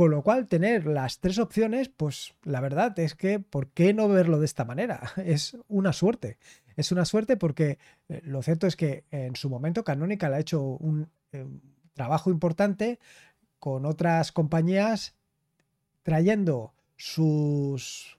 Con 0.00 0.12
lo 0.12 0.22
cual, 0.22 0.46
tener 0.46 0.86
las 0.86 1.20
tres 1.20 1.38
opciones, 1.38 1.90
pues 1.90 2.32
la 2.44 2.62
verdad 2.62 2.98
es 2.98 3.14
que, 3.14 3.38
¿por 3.38 3.68
qué 3.68 3.92
no 3.92 4.08
verlo 4.08 4.38
de 4.38 4.46
esta 4.46 4.64
manera? 4.64 5.12
Es 5.26 5.58
una 5.68 5.92
suerte. 5.92 6.38
Es 6.74 6.90
una 6.90 7.04
suerte 7.04 7.36
porque 7.36 7.76
eh, 8.08 8.22
lo 8.24 8.40
cierto 8.40 8.66
es 8.66 8.76
que 8.76 9.04
en 9.10 9.36
su 9.36 9.50
momento 9.50 9.84
Canonical 9.84 10.32
ha 10.32 10.40
hecho 10.40 10.62
un 10.62 11.10
eh, 11.32 11.44
trabajo 11.92 12.30
importante 12.30 12.98
con 13.58 13.84
otras 13.84 14.32
compañías 14.32 15.16
trayendo 16.02 16.72
sus, 16.96 18.18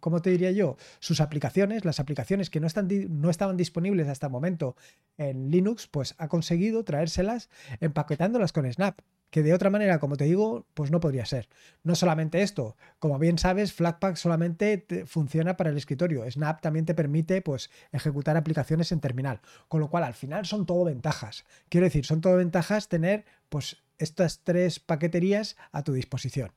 ¿cómo 0.00 0.20
te 0.20 0.28
diría 0.28 0.50
yo? 0.50 0.76
Sus 0.98 1.22
aplicaciones, 1.22 1.86
las 1.86 2.00
aplicaciones 2.00 2.50
que 2.50 2.60
no, 2.60 2.66
están, 2.66 2.86
no 3.08 3.30
estaban 3.30 3.56
disponibles 3.56 4.08
hasta 4.08 4.26
el 4.26 4.32
momento 4.32 4.76
en 5.16 5.50
Linux, 5.50 5.86
pues 5.86 6.14
ha 6.18 6.28
conseguido 6.28 6.84
traérselas 6.84 7.48
empaquetándolas 7.80 8.52
con 8.52 8.70
Snap 8.70 9.00
que 9.34 9.42
de 9.42 9.52
otra 9.52 9.68
manera, 9.68 9.98
como 9.98 10.16
te 10.16 10.26
digo, 10.26 10.64
pues 10.74 10.92
no 10.92 11.00
podría 11.00 11.26
ser. 11.26 11.48
No 11.82 11.96
solamente 11.96 12.42
esto, 12.42 12.76
como 13.00 13.18
bien 13.18 13.36
sabes, 13.36 13.72
Flatpak 13.72 14.14
solamente 14.14 14.86
funciona 15.08 15.56
para 15.56 15.70
el 15.70 15.76
escritorio. 15.76 16.24
Snap 16.30 16.60
también 16.60 16.84
te 16.86 16.94
permite 16.94 17.42
pues 17.42 17.68
ejecutar 17.90 18.36
aplicaciones 18.36 18.92
en 18.92 19.00
terminal, 19.00 19.40
con 19.66 19.80
lo 19.80 19.90
cual 19.90 20.04
al 20.04 20.14
final 20.14 20.46
son 20.46 20.66
todo 20.66 20.84
ventajas. 20.84 21.46
Quiero 21.68 21.84
decir, 21.84 22.06
son 22.06 22.20
todo 22.20 22.36
ventajas 22.36 22.88
tener 22.88 23.24
pues 23.48 23.82
estas 23.98 24.38
tres 24.44 24.78
paqueterías 24.78 25.56
a 25.72 25.82
tu 25.82 25.94
disposición. 25.94 26.52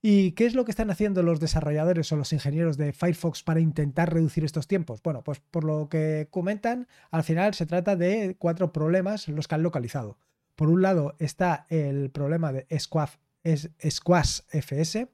¿Y 0.00 0.32
qué 0.32 0.46
es 0.46 0.54
lo 0.54 0.64
que 0.64 0.70
están 0.70 0.90
haciendo 0.90 1.22
los 1.22 1.38
desarrolladores 1.38 2.10
o 2.12 2.16
los 2.16 2.32
ingenieros 2.32 2.78
de 2.78 2.94
Firefox 2.94 3.42
para 3.42 3.60
intentar 3.60 4.10
reducir 4.10 4.42
estos 4.46 4.66
tiempos? 4.68 5.02
Bueno, 5.02 5.22
pues 5.22 5.40
por 5.50 5.64
lo 5.64 5.90
que 5.90 6.28
comentan, 6.30 6.88
al 7.10 7.24
final 7.24 7.52
se 7.52 7.66
trata 7.66 7.94
de 7.94 8.36
cuatro 8.38 8.72
problemas 8.72 9.28
los 9.28 9.48
que 9.48 9.56
han 9.56 9.62
localizado. 9.62 10.16
Por 10.56 10.68
un 10.68 10.82
lado 10.82 11.16
está 11.18 11.66
el 11.68 12.10
problema 12.10 12.52
de 12.52 12.66
Squash, 12.78 14.40
FS. 14.52 15.08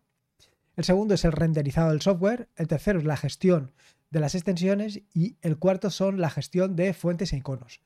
El 0.76 0.85
segundo 0.85 1.14
es 1.14 1.25
el 1.25 1.32
renderizado 1.32 1.90
del 1.90 2.02
software. 2.02 2.49
El 2.56 2.68
tercero 2.68 2.99
es 2.99 3.04
la 3.04 3.16
gestión 3.16 3.73
de 4.11 4.20
las 4.20 4.35
extensiones. 4.35 5.02
Y 5.14 5.37
el 5.42 5.59
cuarto 5.59 5.90
son 5.90 6.20
la 6.20 6.30
gestión 6.30 6.76
de 6.76 6.92
fuentes 6.92 7.32
e 7.32 7.38
iconos. 7.38 7.80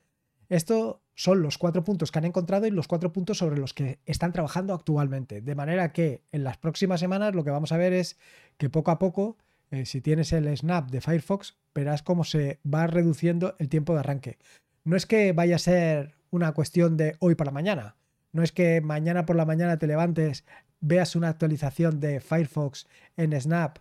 Estos 0.49 0.99
son 1.15 1.43
los 1.43 1.59
cuatro 1.59 1.85
puntos 1.85 2.11
que 2.11 2.19
han 2.19 2.25
encontrado 2.25 2.67
y 2.67 2.71
los 2.71 2.89
cuatro 2.89 3.13
puntos 3.13 3.39
sobre 3.39 3.59
los 3.59 3.73
que 3.73 4.01
están 4.05 4.33
trabajando 4.33 4.75
actualmente. 4.75 5.41
De 5.41 5.55
manera 5.55 5.93
que 5.93 6.23
en 6.33 6.45
las 6.45 6.59
próximas 6.59 7.01
semanas 7.01 7.35
lo 7.35 7.45
que 7.45 7.51
vamos 7.51 7.73
a 7.73 7.77
ver 7.77 7.93
es 7.93 8.19
que 8.59 8.69
poco 8.69 8.91
a 8.91 8.99
poco, 8.99 9.39
eh, 9.71 9.87
si 9.87 10.01
tienes 10.01 10.33
el 10.33 10.55
snap 10.57 10.91
de 10.91 11.01
Firefox, 11.01 11.57
verás 11.75 12.03
cómo 12.03 12.25
se 12.25 12.61
va 12.63 12.87
reduciendo 12.87 13.55
el 13.59 13.69
tiempo 13.69 13.95
de 13.95 14.01
arranque. 14.01 14.39
No 14.85 14.97
es 14.97 15.07
que 15.07 15.33
vaya 15.33 15.57
a 15.57 15.61
ser 15.61 16.15
una 16.35 16.53
cuestión 16.53 16.97
de 16.97 17.17
hoy 17.21 17.37
para 17.37 17.53
mañana. 17.53 17.95
No 18.33 18.43
es 18.43 18.51
que 18.51 18.81
mañana 18.81 19.25
por 19.25 19.37
la 19.37 19.45
mañana 19.45 19.79
te 19.79 19.87
levantes, 19.87 20.45
veas 20.81 21.15
una 21.15 21.29
actualización 21.29 22.01
de 22.01 22.21
Firefox 22.21 22.89
en 23.17 23.41
Snap 23.41 23.79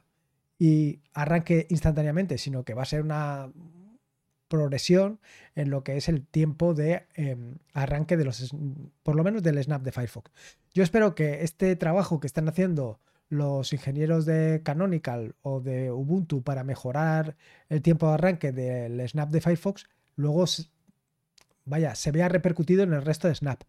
y 0.59 0.99
arranque 1.13 1.65
instantáneamente, 1.71 2.37
sino 2.37 2.63
que 2.63 2.75
va 2.75 2.83
a 2.83 2.85
ser 2.85 3.01
una 3.01 3.51
progresión 4.47 5.19
en 5.55 5.71
lo 5.71 5.83
que 5.83 5.97
es 5.97 6.07
el 6.09 6.27
tiempo 6.27 6.75
de 6.75 7.07
em, 7.15 7.55
arranque 7.73 8.17
de 8.17 8.25
los, 8.25 8.55
por 9.01 9.15
lo 9.15 9.23
menos 9.23 9.41
del 9.41 9.61
Snap 9.61 9.81
de 9.81 9.91
Firefox. 9.91 10.31
Yo 10.75 10.83
espero 10.83 11.15
que 11.15 11.43
este 11.43 11.75
trabajo 11.75 12.19
que 12.19 12.27
están 12.27 12.47
haciendo 12.47 12.99
los 13.29 13.73
ingenieros 13.73 14.27
de 14.27 14.61
Canonical 14.63 15.33
o 15.41 15.59
de 15.59 15.91
Ubuntu 15.91 16.43
para 16.43 16.63
mejorar 16.63 17.35
el 17.67 17.81
tiempo 17.81 18.07
de 18.07 18.13
arranque 18.13 18.51
del 18.51 19.09
Snap 19.09 19.31
de 19.31 19.41
Firefox, 19.41 19.87
luego 20.15 20.45
vaya, 21.65 21.95
se 21.95 22.11
vea 22.11 22.29
repercutido 22.29 22.83
en 22.83 22.93
el 22.93 23.01
resto 23.01 23.27
de 23.27 23.35
Snap. 23.35 23.63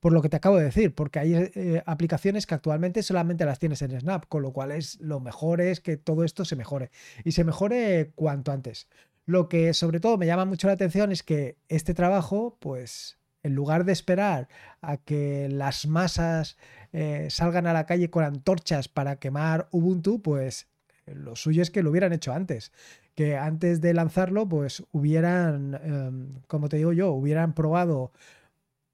Por 0.00 0.12
lo 0.12 0.22
que 0.22 0.28
te 0.28 0.36
acabo 0.36 0.56
de 0.56 0.64
decir, 0.64 0.94
porque 0.94 1.18
hay 1.18 1.34
eh, 1.34 1.82
aplicaciones 1.86 2.46
que 2.46 2.54
actualmente 2.54 3.02
solamente 3.02 3.44
las 3.44 3.58
tienes 3.58 3.82
en 3.82 3.98
Snap, 3.98 4.26
con 4.28 4.42
lo 4.42 4.52
cual 4.52 4.70
es 4.70 5.00
lo 5.00 5.20
mejor 5.20 5.60
es 5.60 5.80
que 5.80 5.96
todo 5.96 6.22
esto 6.22 6.44
se 6.44 6.54
mejore 6.54 6.90
y 7.24 7.32
se 7.32 7.44
mejore 7.44 8.12
cuanto 8.14 8.52
antes. 8.52 8.88
Lo 9.24 9.48
que 9.48 9.74
sobre 9.74 9.98
todo 9.98 10.18
me 10.18 10.26
llama 10.26 10.44
mucho 10.44 10.68
la 10.68 10.74
atención 10.74 11.10
es 11.10 11.22
que 11.22 11.56
este 11.68 11.94
trabajo, 11.94 12.56
pues 12.60 13.18
en 13.42 13.54
lugar 13.54 13.84
de 13.84 13.92
esperar 13.92 14.48
a 14.80 14.98
que 14.98 15.48
las 15.48 15.86
masas 15.86 16.56
eh, 16.92 17.28
salgan 17.30 17.66
a 17.66 17.72
la 17.72 17.86
calle 17.86 18.10
con 18.10 18.24
antorchas 18.24 18.88
para 18.88 19.16
quemar 19.16 19.68
Ubuntu, 19.70 20.20
pues 20.20 20.68
lo 21.06 21.36
suyo 21.36 21.62
es 21.62 21.70
que 21.70 21.82
lo 21.82 21.90
hubieran 21.90 22.12
hecho 22.12 22.32
antes 22.32 22.72
que 23.16 23.36
antes 23.36 23.80
de 23.80 23.94
lanzarlo, 23.94 24.46
pues 24.46 24.84
hubieran, 24.92 25.74
em, 25.82 26.34
como 26.46 26.68
te 26.68 26.76
digo 26.76 26.92
yo, 26.92 27.12
hubieran 27.12 27.54
probado 27.54 28.12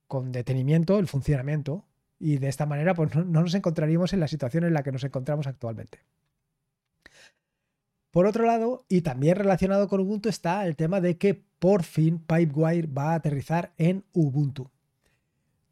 con 0.07 0.31
detenimiento 0.31 0.99
el 0.99 1.09
funcionamiento 1.09 1.85
y 2.21 2.39
de 2.39 2.49
esta 2.49 2.65
manera 2.65 2.95
pues 2.95 3.15
no, 3.17 3.25
nos 3.25 3.55
encontraríamos 3.55 4.13
en 4.13 4.21
la 4.21 4.29
situación 4.29 4.65
en 4.65 4.75
la 4.75 4.85
que 4.85 4.93
nos 4.93 5.03
encontramos 5.05 5.49
actualmente. 5.49 5.99
Por 8.13 8.27
otro 8.27 8.47
lado, 8.47 8.85
y 8.89 9.01
también 9.03 9.37
relacionado 9.37 9.89
con 9.89 10.01
Ubuntu, 10.01 10.29
está 10.29 10.67
el 10.67 10.77
tema 10.77 11.01
de 11.01 11.19
que 11.19 11.43
por 11.59 11.83
fin 11.83 12.19
Pipewire 12.19 12.87
va 12.87 13.13
a 13.13 13.15
aterrizar 13.17 13.73
en 13.79 14.05
Ubuntu. 14.13 14.71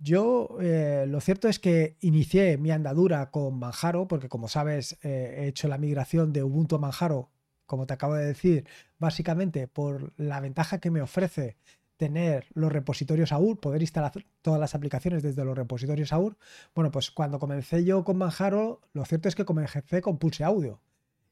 Yo 0.00 0.56
eh, 0.60 1.04
lo 1.06 1.20
cierto 1.20 1.46
es 1.48 1.58
que 1.58 1.96
inicié 2.00 2.56
mi 2.58 2.70
andadura 2.72 3.30
con 3.30 3.58
Manjaro, 3.58 4.08
porque 4.08 4.28
como 4.28 4.48
sabes 4.48 4.98
eh, 5.02 5.36
he 5.38 5.46
hecho 5.46 5.68
la 5.68 5.78
migración 5.78 6.32
de 6.32 6.42
Ubuntu 6.42 6.76
a 6.76 6.78
Manjaro 6.78 7.30
como 7.70 7.86
te 7.86 7.94
acabo 7.94 8.14
de 8.14 8.26
decir, 8.26 8.66
básicamente 8.98 9.68
por 9.68 10.12
la 10.16 10.40
ventaja 10.40 10.80
que 10.80 10.90
me 10.90 11.02
ofrece 11.02 11.56
tener 11.96 12.46
los 12.52 12.72
repositorios 12.72 13.30
AUR, 13.30 13.60
poder 13.60 13.80
instalar 13.80 14.10
todas 14.42 14.58
las 14.58 14.74
aplicaciones 14.74 15.22
desde 15.22 15.44
los 15.44 15.56
repositorios 15.56 16.12
AUR. 16.12 16.36
Bueno, 16.74 16.90
pues 16.90 17.12
cuando 17.12 17.38
comencé 17.38 17.84
yo 17.84 18.02
con 18.02 18.16
Manjaro, 18.16 18.80
lo 18.92 19.04
cierto 19.04 19.28
es 19.28 19.36
que 19.36 19.44
comencé 19.44 20.00
con 20.02 20.18
Pulse 20.18 20.42
Audio. 20.42 20.80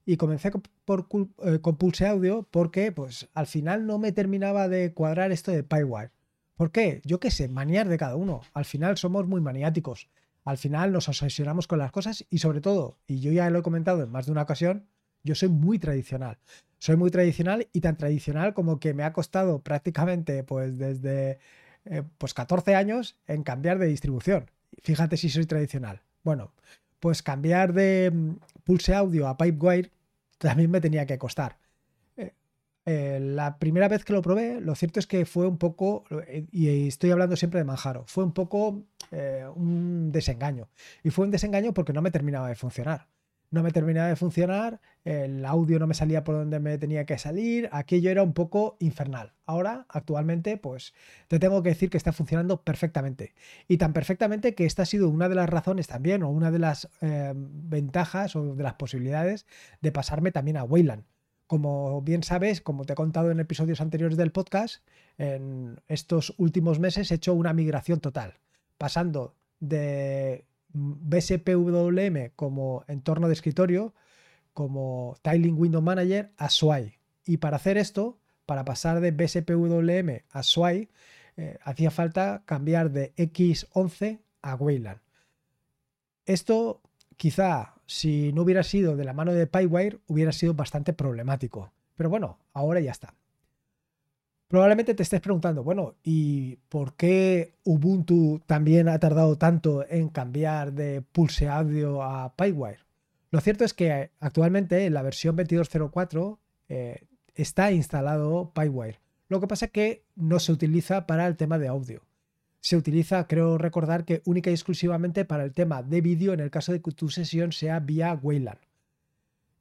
Y 0.06 0.16
comencé 0.16 0.52
con, 0.52 0.62
eh, 1.42 1.58
con 1.60 1.76
Pulse 1.76 2.06
Audio 2.06 2.46
porque 2.48 2.92
pues 2.92 3.28
al 3.34 3.48
final 3.48 3.84
no 3.84 3.98
me 3.98 4.12
terminaba 4.12 4.68
de 4.68 4.94
cuadrar 4.94 5.32
esto 5.32 5.50
de 5.50 5.64
PyWire. 5.64 6.12
¿Por 6.58 6.72
qué? 6.72 7.00
Yo 7.04 7.20
qué 7.20 7.30
sé, 7.30 7.46
manías 7.46 7.86
de 7.86 7.96
cada 7.96 8.16
uno. 8.16 8.40
Al 8.52 8.64
final 8.64 8.98
somos 8.98 9.28
muy 9.28 9.40
maniáticos. 9.40 10.08
Al 10.44 10.58
final 10.58 10.90
nos 10.90 11.08
obsesionamos 11.08 11.68
con 11.68 11.78
las 11.78 11.92
cosas 11.92 12.26
y 12.30 12.38
sobre 12.38 12.60
todo, 12.60 12.98
y 13.06 13.20
yo 13.20 13.30
ya 13.30 13.48
lo 13.48 13.60
he 13.60 13.62
comentado 13.62 14.02
en 14.02 14.10
más 14.10 14.26
de 14.26 14.32
una 14.32 14.42
ocasión, 14.42 14.88
yo 15.22 15.36
soy 15.36 15.50
muy 15.50 15.78
tradicional. 15.78 16.38
Soy 16.80 16.96
muy 16.96 17.12
tradicional 17.12 17.68
y 17.72 17.80
tan 17.80 17.96
tradicional 17.96 18.54
como 18.54 18.80
que 18.80 18.92
me 18.92 19.04
ha 19.04 19.12
costado 19.12 19.62
prácticamente 19.62 20.42
pues 20.42 20.78
desde 20.78 21.38
eh, 21.84 22.02
pues 22.18 22.34
14 22.34 22.74
años 22.74 23.16
en 23.28 23.44
cambiar 23.44 23.78
de 23.78 23.86
distribución. 23.86 24.50
Fíjate 24.82 25.16
si 25.16 25.28
soy 25.28 25.46
tradicional. 25.46 26.02
Bueno, 26.24 26.52
pues 26.98 27.22
cambiar 27.22 27.72
de 27.72 28.10
mm, 28.12 28.30
Pulse 28.64 28.96
Audio 28.96 29.28
a 29.28 29.36
Pipewire 29.36 29.92
también 30.38 30.72
me 30.72 30.80
tenía 30.80 31.06
que 31.06 31.18
costar. 31.18 31.56
Eh, 32.88 33.16
eh, 33.16 33.20
la 33.20 33.58
primera 33.58 33.88
vez 33.88 34.04
que 34.04 34.12
lo 34.12 34.22
probé, 34.22 34.60
lo 34.60 34.74
cierto 34.74 34.98
es 34.98 35.06
que 35.06 35.26
fue 35.26 35.46
un 35.46 35.58
poco, 35.58 36.04
y 36.50 36.88
estoy 36.88 37.10
hablando 37.10 37.36
siempre 37.36 37.60
de 37.60 37.64
Manjaro, 37.64 38.04
fue 38.06 38.24
un 38.24 38.32
poco 38.32 38.84
un 39.54 40.10
desengaño. 40.12 40.68
Y 41.02 41.10
fue 41.10 41.24
un 41.26 41.30
desengaño 41.30 41.72
porque 41.74 41.92
no 41.92 42.02
me 42.02 42.10
terminaba 42.10 42.48
de 42.48 42.54
funcionar 42.54 43.08
no 43.50 43.62
me 43.62 43.70
terminaba 43.70 44.08
de 44.08 44.16
funcionar, 44.16 44.80
el 45.04 45.44
audio 45.44 45.78
no 45.78 45.86
me 45.86 45.94
salía 45.94 46.22
por 46.22 46.34
donde 46.34 46.60
me 46.60 46.76
tenía 46.76 47.06
que 47.06 47.16
salir, 47.18 47.68
aquello 47.72 48.10
era 48.10 48.22
un 48.22 48.34
poco 48.34 48.76
infernal. 48.78 49.32
Ahora, 49.46 49.86
actualmente, 49.88 50.58
pues 50.58 50.92
te 51.28 51.38
tengo 51.38 51.62
que 51.62 51.70
decir 51.70 51.88
que 51.88 51.96
está 51.96 52.12
funcionando 52.12 52.62
perfectamente. 52.62 53.34
Y 53.66 53.78
tan 53.78 53.92
perfectamente 53.94 54.54
que 54.54 54.66
esta 54.66 54.82
ha 54.82 54.86
sido 54.86 55.08
una 55.08 55.28
de 55.28 55.34
las 55.34 55.48
razones 55.48 55.86
también, 55.86 56.22
o 56.22 56.28
una 56.28 56.50
de 56.50 56.58
las 56.58 56.90
eh, 57.00 57.32
ventajas 57.34 58.36
o 58.36 58.54
de 58.54 58.62
las 58.62 58.74
posibilidades 58.74 59.46
de 59.80 59.92
pasarme 59.92 60.30
también 60.30 60.58
a 60.58 60.64
Wayland. 60.64 61.04
Como 61.48 62.00
bien 62.02 62.22
sabes, 62.22 62.60
como 62.60 62.84
te 62.84 62.92
he 62.92 62.96
contado 62.96 63.32
en 63.32 63.40
episodios 63.40 63.80
anteriores 63.80 64.16
del 64.16 64.30
podcast, 64.30 64.84
en 65.16 65.80
estos 65.88 66.34
últimos 66.36 66.78
meses 66.78 67.10
he 67.10 67.14
hecho 67.14 67.34
una 67.34 67.54
migración 67.54 68.00
total, 68.00 68.34
pasando 68.76 69.34
de 69.58 70.44
BSPWM 70.72 72.30
como 72.36 72.84
entorno 72.86 73.26
de 73.28 73.32
escritorio, 73.32 73.94
como 74.52 75.16
Tiling 75.22 75.58
Window 75.58 75.82
Manager 75.82 76.32
a 76.36 76.50
SWI. 76.50 76.98
Y 77.24 77.38
para 77.38 77.56
hacer 77.56 77.78
esto, 77.78 78.18
para 78.44 78.64
pasar 78.64 79.00
de 79.00 79.10
BSPWM 79.10 80.24
a 80.30 80.42
SWI, 80.42 80.88
eh, 81.38 81.58
hacía 81.62 81.90
falta 81.90 82.42
cambiar 82.44 82.90
de 82.90 83.14
X11 83.16 84.20
a 84.42 84.54
Wayland. 84.54 85.00
Esto 86.26 86.82
quizá 87.16 87.74
si 87.88 88.34
no 88.34 88.42
hubiera 88.42 88.62
sido 88.62 88.96
de 88.96 89.04
la 89.04 89.14
mano 89.14 89.32
de 89.32 89.46
PyWire 89.46 89.98
hubiera 90.06 90.30
sido 90.30 90.52
bastante 90.52 90.92
problemático. 90.92 91.72
Pero 91.96 92.10
bueno, 92.10 92.38
ahora 92.52 92.80
ya 92.80 92.92
está. 92.92 93.14
Probablemente 94.46 94.94
te 94.94 95.02
estés 95.02 95.20
preguntando, 95.20 95.64
bueno, 95.64 95.94
¿y 96.04 96.56
por 96.68 96.94
qué 96.94 97.54
Ubuntu 97.64 98.40
también 98.46 98.88
ha 98.88 98.98
tardado 98.98 99.36
tanto 99.36 99.86
en 99.88 100.10
cambiar 100.10 100.72
de 100.74 101.02
Pulse 101.02 101.48
Audio 101.48 102.02
a 102.02 102.34
PyWire? 102.36 102.80
Lo 103.30 103.40
cierto 103.40 103.64
es 103.64 103.74
que 103.74 104.10
actualmente 104.20 104.84
en 104.84 104.94
la 104.94 105.02
versión 105.02 105.36
22.04 105.36 106.38
eh, 106.68 107.06
está 107.34 107.72
instalado 107.72 108.52
PyWire. 108.54 109.00
Lo 109.28 109.40
que 109.40 109.46
pasa 109.46 109.66
es 109.66 109.72
que 109.72 110.04
no 110.14 110.38
se 110.40 110.52
utiliza 110.52 111.06
para 111.06 111.26
el 111.26 111.36
tema 111.36 111.58
de 111.58 111.68
audio. 111.68 112.02
Se 112.60 112.76
utiliza, 112.76 113.26
creo 113.26 113.58
recordar, 113.58 114.04
que 114.04 114.22
única 114.24 114.50
y 114.50 114.54
exclusivamente 114.54 115.24
para 115.24 115.44
el 115.44 115.52
tema 115.52 115.82
de 115.82 116.00
vídeo 116.00 116.32
en 116.32 116.40
el 116.40 116.50
caso 116.50 116.72
de 116.72 116.80
que 116.80 116.92
tu 116.92 117.08
sesión 117.08 117.52
sea 117.52 117.80
vía 117.80 118.18
Wayland. 118.20 118.58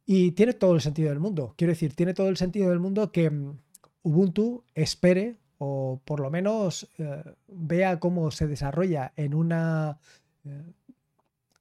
Y 0.05 0.31
tiene 0.31 0.53
todo 0.53 0.73
el 0.73 0.81
sentido 0.81 1.09
del 1.09 1.19
mundo. 1.19 1.53
Quiero 1.57 1.73
decir, 1.73 1.93
tiene 1.93 2.13
todo 2.13 2.29
el 2.29 2.37
sentido 2.37 2.69
del 2.69 2.79
mundo 2.79 3.11
que 3.11 3.29
mm, 3.29 3.57
Ubuntu 4.03 4.63
espere 4.73 5.35
o 5.57 6.01
por 6.05 6.19
lo 6.19 6.29
menos 6.29 6.89
eh, 6.97 7.23
vea 7.47 7.99
cómo 7.99 8.31
se 8.31 8.47
desarrolla 8.47 9.11
en 9.15 9.33
una, 9.33 9.99
eh, 10.45 10.63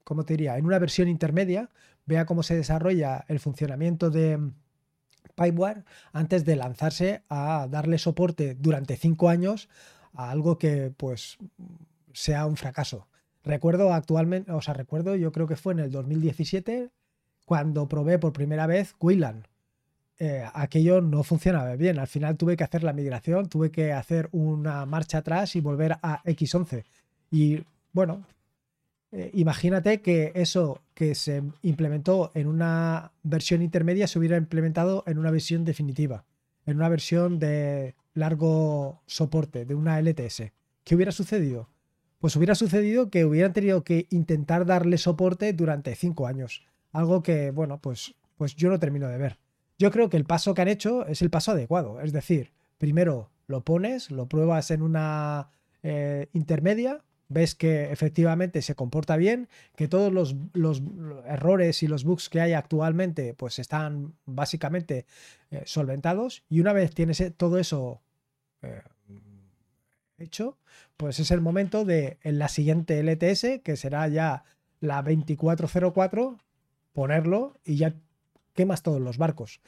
¿cómo 0.05 0.25
te 0.25 0.35
diría? 0.35 0.57
En 0.59 0.67
una 0.67 0.79
versión 0.79 1.09
intermedia, 1.09 1.71
vea 2.05 2.27
cómo 2.27 2.43
se 2.43 2.55
desarrolla 2.55 3.25
el 3.29 3.41
funcionamiento 3.41 4.11
de 4.11 4.39
Pipewire 5.35 5.85
antes 6.13 6.45
de 6.45 6.57
lanzarse 6.57 7.23
a 7.29 7.67
darle 7.71 7.99
soporte 7.99 8.55
durante 8.55 8.97
cinco 8.97 9.29
años 9.29 9.69
a 10.17 10.31
algo 10.31 10.59
que 10.59 10.93
pues 10.97 11.39
sea 12.13 12.47
un 12.47 12.57
fracaso. 12.57 13.07
Recuerdo 13.45 13.93
actualmente, 13.93 14.51
o 14.53 14.61
sea, 14.61 14.75
recuerdo, 14.75 15.15
yo 15.15 15.31
creo 15.33 15.47
que 15.47 15.57
fue 15.57 15.73
en 15.73 15.81
el 15.81 15.93
2017 15.93 16.91
cuando 17.45 17.89
probé 17.89 18.19
por 18.19 18.33
primera 18.33 18.67
vez 18.67 18.95
Wayland 19.01 19.47
eh, 20.19 20.45
aquello 20.55 21.01
no 21.01 21.23
funcionaba 21.23 21.77
bien. 21.77 21.99
Al 21.99 22.07
final 22.07 22.37
tuve 22.37 22.57
que 22.57 22.65
hacer 22.65 22.83
la 22.83 22.93
migración, 22.93 23.49
tuve 23.49 23.71
que 23.71 23.93
hacer 23.93 24.29
una 24.33 24.87
marcha 24.87 25.19
atrás 25.19 25.57
y 25.57 25.61
volver 25.61 25.99
a 26.03 26.23
X11. 26.25 26.85
Y 27.31 27.63
bueno, 27.93 28.25
eh, 29.13 29.31
imagínate 29.35 30.01
que 30.01 30.33
eso 30.35 30.81
que 30.95 31.15
se 31.15 31.43
implementó 31.63 32.31
en 32.35 32.47
una 32.47 33.13
versión 33.23 33.63
intermedia 33.63 34.07
se 34.07 34.19
hubiera 34.19 34.37
implementado 34.37 35.05
en 35.07 35.19
una 35.19 35.31
versión 35.31 35.65
definitiva, 35.65 36.25
en 36.67 36.77
una 36.77 36.89
versión 36.89 37.39
de 37.39 37.95
largo 38.15 39.03
soporte, 39.07 39.65
de 39.65 39.75
una 39.75 40.01
LTS. 40.01 40.53
¿Qué 40.85 40.95
hubiera 40.95 41.13
sucedido? 41.13 41.69
pues 42.19 42.35
hubiera 42.37 42.55
sucedido 42.55 43.11
que 43.11 43.25
hubieran 43.25 43.53
tenido 43.53 43.85
que 43.85 44.07
intentar 44.11 44.67
darle 44.67 44.99
soporte 44.99 45.53
durante 45.53 45.95
cinco 45.95 46.27
años. 46.27 46.65
Algo 46.93 47.23
que, 47.23 47.51
bueno, 47.51 47.81
pues, 47.81 48.15
pues 48.37 48.57
yo 48.57 48.71
no 48.71 48.79
termino 48.79 49.09
de 49.09 49.19
ver. 49.19 49.39
Yo 49.79 49.91
creo 49.91 50.09
que 50.09 50.17
el 50.17 50.25
paso 50.25 50.55
que 50.55 50.63
han 50.63 50.69
hecho 50.69 51.07
es 51.07 51.21
el 51.23 51.31
paso 51.31 51.53
adecuado. 51.53 52.01
Es 52.01 52.13
decir, 52.13 52.53
primero 52.79 53.31
lo 53.47 53.63
pones, 53.63 54.11
lo 54.11 54.27
pruebas 54.27 54.71
en 54.71 54.83
una 54.83 55.51
eh, 55.83 56.29
intermedia, 56.33 57.05
ves 57.29 57.55
que 57.55 57.91
efectivamente 57.93 58.63
se 58.63 58.75
comporta 58.75 59.17
bien, 59.17 59.49
que 59.75 59.89
todos 59.89 60.13
los, 60.13 60.35
errores 61.27 61.83
y 61.83 61.89
los 61.89 62.05
bugs 62.05 62.29
que 62.29 62.41
hay 62.41 62.53
actualmente 62.53 63.35
pues 63.35 63.59
están 63.59 64.15
básicamente 64.25 65.07
eh, 65.51 65.63
solventados 65.65 66.45
y 66.49 66.61
una 66.61 66.73
vez 66.73 66.95
tienes 66.95 67.21
eh, 67.21 67.31
todo 67.31 67.59
eso 67.59 68.01
hecho, 70.19 70.59
pues 70.97 71.21
es 71.21 71.31
el 71.31 71.41
momento 71.41 71.85
de 71.85 72.19
en 72.23 72.39
la 72.39 72.49
siguiente 72.49 73.03
LTS, 73.03 73.63
que 73.63 73.77
será 73.77 74.09
ya 74.09 74.45
la 74.81 75.03
2404, 75.03 76.39
ponerlo 76.93 77.59
y 77.65 77.77
ya 77.77 77.95
quemas 78.55 78.83
todos 78.83 79.01
los 79.01 79.19
barcos. 79.19 79.61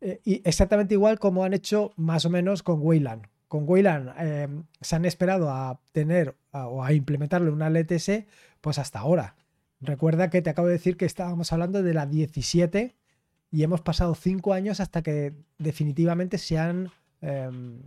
Eh, 0.00 0.20
y 0.24 0.42
exactamente 0.44 0.94
igual 0.94 1.18
como 1.18 1.44
han 1.44 1.54
hecho 1.54 1.92
más 1.96 2.24
o 2.24 2.30
menos 2.30 2.62
con 2.62 2.80
Wayland. 2.80 3.26
Con 3.48 3.64
Wayland 3.66 4.12
eh, 4.18 4.48
se 4.80 4.96
han 4.96 5.04
esperado 5.04 5.50
a 5.50 5.80
tener 5.92 6.36
o 6.64 6.82
a 6.82 6.92
implementarlo 6.92 7.48
en 7.48 7.54
una 7.54 7.70
LTS 7.70 8.24
pues 8.60 8.78
hasta 8.78 9.00
ahora. 9.00 9.36
Recuerda 9.80 10.30
que 10.30 10.42
te 10.42 10.50
acabo 10.50 10.68
de 10.68 10.74
decir 10.74 10.96
que 10.96 11.04
estábamos 11.04 11.52
hablando 11.52 11.82
de 11.82 11.94
la 11.94 12.06
17 12.06 12.96
y 13.50 13.62
hemos 13.62 13.82
pasado 13.82 14.14
5 14.14 14.52
años 14.52 14.80
hasta 14.80 15.02
que 15.02 15.34
definitivamente 15.58 16.38
se 16.38 16.58
han... 16.58 16.90
Em, 17.20 17.82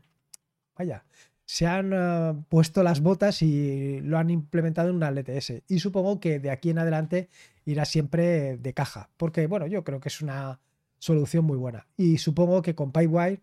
vaya, 0.77 1.03
se 1.45 1.65
han 1.65 1.91
eh, 1.93 2.43
puesto 2.47 2.83
las 2.83 3.01
botas 3.01 3.41
y 3.41 4.01
lo 4.01 4.19
han 4.19 4.29
implementado 4.29 4.89
en 4.89 4.97
una 4.97 5.09
LTS. 5.09 5.63
Y 5.67 5.79
supongo 5.79 6.19
que 6.19 6.39
de 6.39 6.51
aquí 6.51 6.69
en 6.69 6.77
adelante 6.77 7.29
irá 7.65 7.85
siempre 7.85 8.57
de 8.57 8.73
caja, 8.75 9.09
porque 9.17 9.47
bueno, 9.47 9.65
yo 9.65 9.83
creo 9.83 9.99
que 9.99 10.09
es 10.09 10.21
una 10.21 10.59
solución 10.99 11.45
muy 11.45 11.57
buena. 11.57 11.87
Y 11.97 12.19
supongo 12.19 12.61
que 12.61 12.75
con 12.75 12.91
Pipewire 12.91 13.41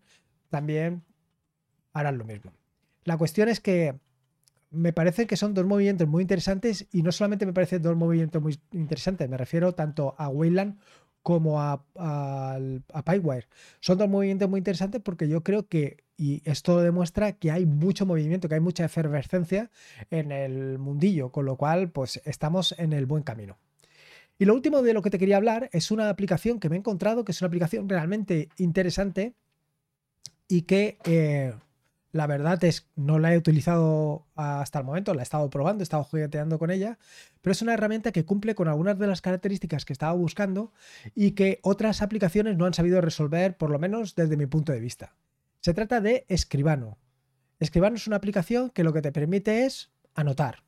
también 0.49 1.03
harán 1.91 2.17
lo 2.17 2.23
mismo. 2.23 2.53
La 3.03 3.17
cuestión 3.17 3.49
es 3.49 3.59
que 3.59 3.99
me 4.69 4.93
parece 4.93 5.27
que 5.27 5.37
son 5.37 5.53
dos 5.53 5.65
movimientos 5.65 6.07
muy 6.07 6.21
interesantes 6.21 6.87
y 6.91 7.03
no 7.03 7.11
solamente 7.11 7.45
me 7.45 7.53
parecen 7.53 7.81
dos 7.81 7.95
movimientos 7.95 8.41
muy 8.41 8.59
interesantes, 8.71 9.29
me 9.29 9.37
refiero 9.37 9.73
tanto 9.73 10.15
a 10.17 10.29
Wayland 10.29 10.77
como 11.27 11.61
a, 11.61 11.83
a, 11.97 13.03
Pipewire. 13.03 13.47
Son 13.81 13.97
dos 13.97 14.07
movimientos 14.07 14.49
muy 14.49 14.59
interesantes 14.59 15.01
porque 15.01 15.27
yo 15.27 15.43
creo 15.43 15.67
que, 15.67 16.05
y 16.15 16.41
esto 16.49 16.79
demuestra 16.79 17.33
que 17.33 17.51
hay 17.51 17.65
mucho 17.65 18.05
movimiento, 18.05 18.47
que 18.47 18.55
hay 18.55 18.61
mucha 18.61 18.85
efervescencia 18.85 19.69
en 20.09 20.31
el 20.31 20.79
mundillo, 20.79 21.29
con 21.29 21.45
lo 21.45 21.57
cual 21.57 21.91
pues 21.91 22.21
estamos 22.23 22.73
en 22.77 22.93
el 22.93 23.05
buen 23.05 23.23
camino. 23.23 23.57
Y 24.39 24.45
lo 24.45 24.53
último 24.53 24.81
de 24.81 24.93
lo 24.93 25.01
que 25.01 25.09
te 25.09 25.19
quería 25.19 25.35
hablar 25.35 25.69
es 25.73 25.91
una 25.91 26.09
aplicación 26.09 26.61
que 26.61 26.69
me 26.69 26.77
he 26.77 26.79
encontrado, 26.79 27.25
que 27.25 27.33
es 27.33 27.41
una 27.41 27.47
aplicación 27.47 27.89
realmente 27.89 28.47
interesante 28.57 29.33
y 30.47 30.61
que 30.61 30.97
eh, 31.03 31.53
la 32.11 32.27
verdad 32.27 32.63
es, 32.63 32.89
no 32.95 33.19
la 33.19 33.33
he 33.33 33.37
utilizado 33.37 34.25
hasta 34.35 34.79
el 34.79 34.85
momento, 34.85 35.13
la 35.13 35.21
he 35.21 35.23
estado 35.23 35.49
probando, 35.49 35.81
he 35.81 35.83
estado 35.83 36.03
jugueteando 36.03 36.57
con 36.57 36.71
ella, 36.71 36.97
pero 37.41 37.51
es 37.51 37.61
una 37.61 37.73
herramienta 37.73 38.11
que 38.11 38.25
cumple 38.25 38.55
con 38.55 38.67
algunas 38.67 38.97
de 38.97 39.07
las 39.07 39.21
características 39.21 39.85
que 39.85 39.93
estaba 39.93 40.13
buscando 40.13 40.71
y 41.15 41.31
que 41.31 41.59
otras 41.63 42.01
aplicaciones 42.01 42.57
no 42.57 42.65
han 42.65 42.73
sabido 42.73 43.01
resolver, 43.01 43.57
por 43.57 43.69
lo 43.69 43.79
menos 43.79 44.15
desde 44.15 44.37
mi 44.37 44.45
punto 44.45 44.71
de 44.71 44.79
vista. 44.79 45.15
Se 45.59 45.73
trata 45.73 46.01
de 46.01 46.25
Escribano. 46.29 46.97
Escribano 47.59 47.95
es 47.95 48.07
una 48.07 48.17
aplicación 48.17 48.69
que 48.69 48.83
lo 48.83 48.93
que 48.93 49.01
te 49.01 49.11
permite 49.11 49.65
es 49.65 49.91
anotar. 50.15 50.63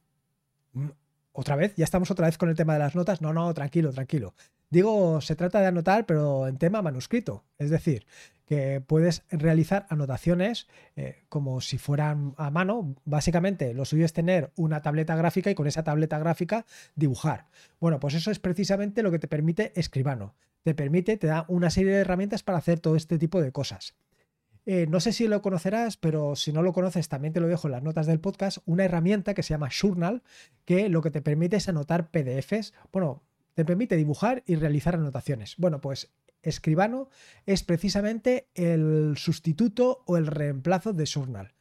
Mm, 0.74 0.90
otra 1.32 1.56
vez, 1.56 1.74
ya 1.76 1.86
estamos 1.86 2.12
otra 2.12 2.26
vez 2.26 2.38
con 2.38 2.50
el 2.50 2.56
tema 2.56 2.74
de 2.74 2.80
las 2.80 2.96
notas. 2.96 3.22
No, 3.22 3.32
no, 3.34 3.54
tranquilo, 3.54 3.94
tranquilo. 3.94 4.34
Digo, 4.70 5.20
se 5.22 5.36
trata 5.36 5.62
de 5.62 5.68
anotar, 5.68 6.06
pero 6.06 6.48
en 6.48 6.58
tema 6.58 6.82
manuscrito. 6.82 7.44
Es 7.58 7.70
decir, 7.72 8.06
que 8.46 8.82
puedes 8.82 9.24
realizar 9.30 9.86
anotaciones 9.90 10.68
eh, 10.96 11.24
como 11.30 11.62
si 11.62 11.78
fueran 11.78 12.34
a 12.38 12.50
mano. 12.50 12.96
Básicamente, 13.06 13.74
lo 13.74 13.86
suyo 13.86 14.06
es 14.06 14.14
tener 14.14 14.52
una 14.56 14.82
tableta 14.82 15.16
gráfica 15.16 15.52
y 15.52 15.56
con 15.56 15.68
esa 15.68 15.84
tableta 15.84 16.18
gráfica 16.20 16.66
dibujar. 16.96 17.48
Bueno, 17.80 18.00
pues 18.00 18.16
eso 18.16 18.32
es 18.32 18.40
precisamente 18.40 19.04
lo 19.04 19.12
que 19.12 19.20
te 19.20 19.28
permite 19.28 19.72
Escribano. 19.80 20.36
Te 20.64 20.74
permite, 20.74 21.18
te 21.18 21.28
da 21.28 21.46
una 21.48 21.70
serie 21.70 21.92
de 21.92 22.00
herramientas 22.00 22.44
para 22.44 22.58
hacer 22.58 22.80
todo 22.80 22.96
este 22.96 23.18
tipo 23.18 23.42
de 23.42 23.52
cosas. 23.52 23.96
Eh, 24.66 24.88
no 24.88 25.00
sé 25.00 25.14
si 25.14 25.28
lo 25.28 25.42
conocerás, 25.42 25.98
pero 25.98 26.36
si 26.36 26.52
no 26.52 26.62
lo 26.62 26.74
conoces, 26.74 27.08
también 27.08 27.34
te 27.34 27.40
lo 27.40 27.48
dejo 27.48 27.68
en 27.68 27.72
las 27.72 27.84
notas 27.84 28.08
del 28.08 28.20
podcast, 28.20 28.60
una 28.66 28.86
herramienta 28.86 29.34
que 29.34 29.42
se 29.42 29.54
llama 29.54 29.70
Journal, 29.70 30.22
que 30.66 30.90
lo 30.90 31.02
que 31.02 31.12
te 31.12 31.22
permite 31.22 31.58
es 31.58 31.70
anotar 31.70 32.12
PDFs. 32.12 32.74
Bueno, 32.92 33.24
te 33.60 33.66
permite 33.66 33.98
dibujar 33.98 34.42
y 34.46 34.56
realizar 34.56 34.96
anotaciones. 34.96 35.56
Bueno, 35.58 35.82
pues 35.82 36.14
Escribano 36.42 37.10
es 37.46 37.62
precisamente 37.62 38.48
el 38.56 39.16
sustituto 39.18 40.02
o 40.06 40.16
el 40.16 40.28
reemplazo 40.28 40.94
de 40.94 41.06
Journal. 41.06 41.54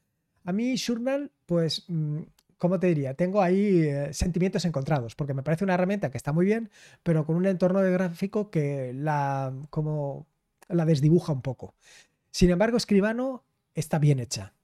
A 0.45 0.53
mí 0.53 0.77
Journal, 0.77 1.33
pues, 1.45 1.87
mm, 1.89 2.21
¿cómo 2.57 2.79
te 2.79 2.87
diría? 2.87 3.15
Tengo 3.15 3.43
ahí 3.43 3.81
eh, 3.81 4.15
sentimientos 4.15 4.65
encontrados, 4.65 5.17
porque 5.17 5.35
me 5.35 5.43
parece 5.43 5.65
una 5.65 5.75
herramienta 5.75 6.13
que 6.13 6.19
está 6.19 6.33
muy 6.33 6.47
bien, 6.47 6.71
pero 7.03 7.27
con 7.27 7.35
un 7.35 7.47
entorno 7.47 7.81
de 7.81 7.91
gráfico 7.91 8.49
que 8.49 8.93
la, 8.95 9.53
como, 9.71 10.29
la 10.69 10.85
desdibuja 10.85 11.33
un 11.33 11.43
poco. 11.43 11.75
Sin 12.31 12.51
embargo, 12.51 12.77
Escribano 12.77 13.43
está 13.75 13.99
bien 13.99 14.21
hecha. 14.21 14.55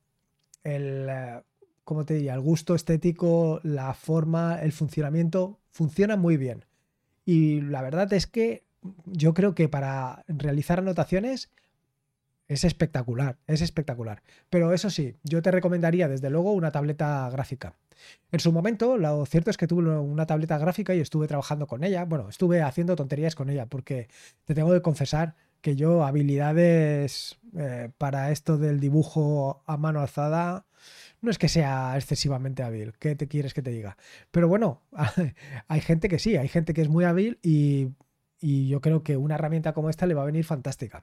El, 0.63 1.09
eh, 1.11 1.43
¿cómo 1.83 2.05
te 2.05 2.15
diría? 2.15 2.35
El 2.35 2.43
gusto 2.43 2.77
estético, 2.77 3.59
la 3.65 3.93
forma, 3.93 4.61
el 4.63 4.71
funcionamiento, 4.71 5.59
funciona 5.73 6.15
muy 6.15 6.37
bien. 6.37 6.65
Y 7.25 7.61
la 7.61 7.83
verdad 7.83 8.13
es 8.13 8.27
que 8.27 8.65
yo 9.07 9.35
creo 9.35 9.55
que 9.55 9.69
para 9.69 10.25
realizar 10.29 10.79
anotaciones 10.79 11.51
es 12.49 12.65
espectacular, 12.65 13.39
es 13.47 13.63
espectacular. 13.63 14.23
Pero 14.51 14.73
eso 14.73 14.91
sí, 14.91 15.17
yo 15.23 15.43
te 15.43 15.51
recomendaría 15.51 16.09
desde 16.09 16.31
luego 16.31 16.53
una 16.53 16.71
tableta 16.71 17.29
gráfica. 17.31 17.75
En 18.33 18.41
su 18.41 18.53
momento, 18.53 18.99
lo 18.99 19.25
cierto 19.27 19.51
es 19.51 19.57
que 19.57 19.67
tuve 19.67 19.97
una 19.97 20.27
tableta 20.27 20.59
gráfica 20.59 20.95
y 20.95 21.01
estuve 21.01 21.27
trabajando 21.27 21.67
con 21.67 21.85
ella. 21.85 22.05
Bueno, 22.05 22.29
estuve 22.29 22.61
haciendo 22.63 22.97
tonterías 22.97 23.35
con 23.35 23.49
ella 23.49 23.67
porque 23.67 24.09
te 24.45 24.55
tengo 24.55 24.73
que 24.73 24.83
confesar 24.83 25.37
que 25.65 25.77
yo 25.77 26.05
habilidades 26.05 27.39
eh, 27.57 27.89
para 27.97 28.31
esto 28.31 28.59
del 28.59 28.81
dibujo 28.81 29.63
a 29.65 29.79
mano 29.79 30.01
alzada 30.01 30.67
no 31.23 31.31
es 31.31 31.39
que 31.39 31.49
sea 31.49 31.97
excesivamente 31.97 32.63
hábil, 32.63 32.93
¿qué 32.99 33.17
te 33.17 33.29
quieres 33.29 33.55
que 33.55 33.63
te 33.63 33.71
diga? 33.71 33.97
Pero 34.31 34.47
bueno, 34.47 34.83
hay 35.69 35.81
gente 35.81 36.11
que 36.11 36.19
sí, 36.19 36.37
hay 36.37 36.49
gente 36.49 36.75
que 36.75 36.83
es 36.83 36.91
muy 36.91 37.05
hábil 37.07 37.39
y, 37.43 37.95
yo 38.43 38.83
creo 38.83 39.03
que 39.03 39.17
una 39.17 39.37
herramienta 39.37 39.73
como 39.73 39.89
esta 39.89 40.05
le 40.05 40.13
va 40.13 40.21
a 40.21 40.27
venir 40.27 40.45
fantástica. 40.45 41.03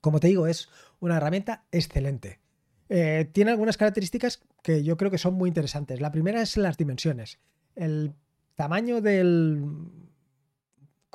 Como 0.00 0.18
te 0.18 0.26
digo, 0.26 0.48
es 0.48 0.68
una 0.98 1.18
herramienta 1.18 1.66
excelente. 1.70 2.40
Eh, 2.88 3.30
tiene 3.30 3.52
algunas 3.52 3.76
características 3.76 4.42
que 4.60 4.82
yo 4.82 4.96
creo 4.96 5.12
que 5.12 5.18
son 5.18 5.34
muy 5.34 5.46
interesantes. 5.46 6.00
La 6.00 6.10
primera 6.10 6.42
es 6.42 6.56
las 6.56 6.76
dimensiones. 6.76 7.38
El 7.76 8.12
tamaño 8.56 9.00
del, 9.00 9.66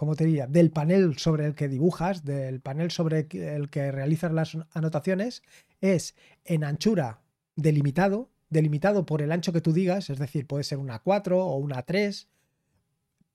¿cómo 0.02 0.16
te 0.16 0.26
diría? 0.26 0.48
Del 0.48 0.72
panel 0.72 1.20
sobre 1.20 1.46
el 1.46 1.54
que 1.54 1.68
dibujas, 1.68 2.26
del 2.26 2.60
panel 2.60 2.90
sobre 2.90 3.28
el 3.30 3.70
que 3.70 3.92
realizas 3.92 4.32
las 4.32 4.58
anotaciones, 4.74 5.44
es 5.80 6.16
en 6.44 6.64
anchura 6.64 7.22
delimitado, 7.56 8.32
delimitado 8.50 9.06
por 9.06 9.22
el 9.22 9.32
ancho 9.32 9.54
que 9.54 9.62
tú 9.62 9.74
digas, 9.74 10.10
es 10.10 10.18
decir, 10.18 10.48
puede 10.48 10.64
ser 10.64 10.80
una 10.80 10.98
4 10.98 11.46
o 11.46 11.56
una 11.58 11.84
3, 11.84 12.28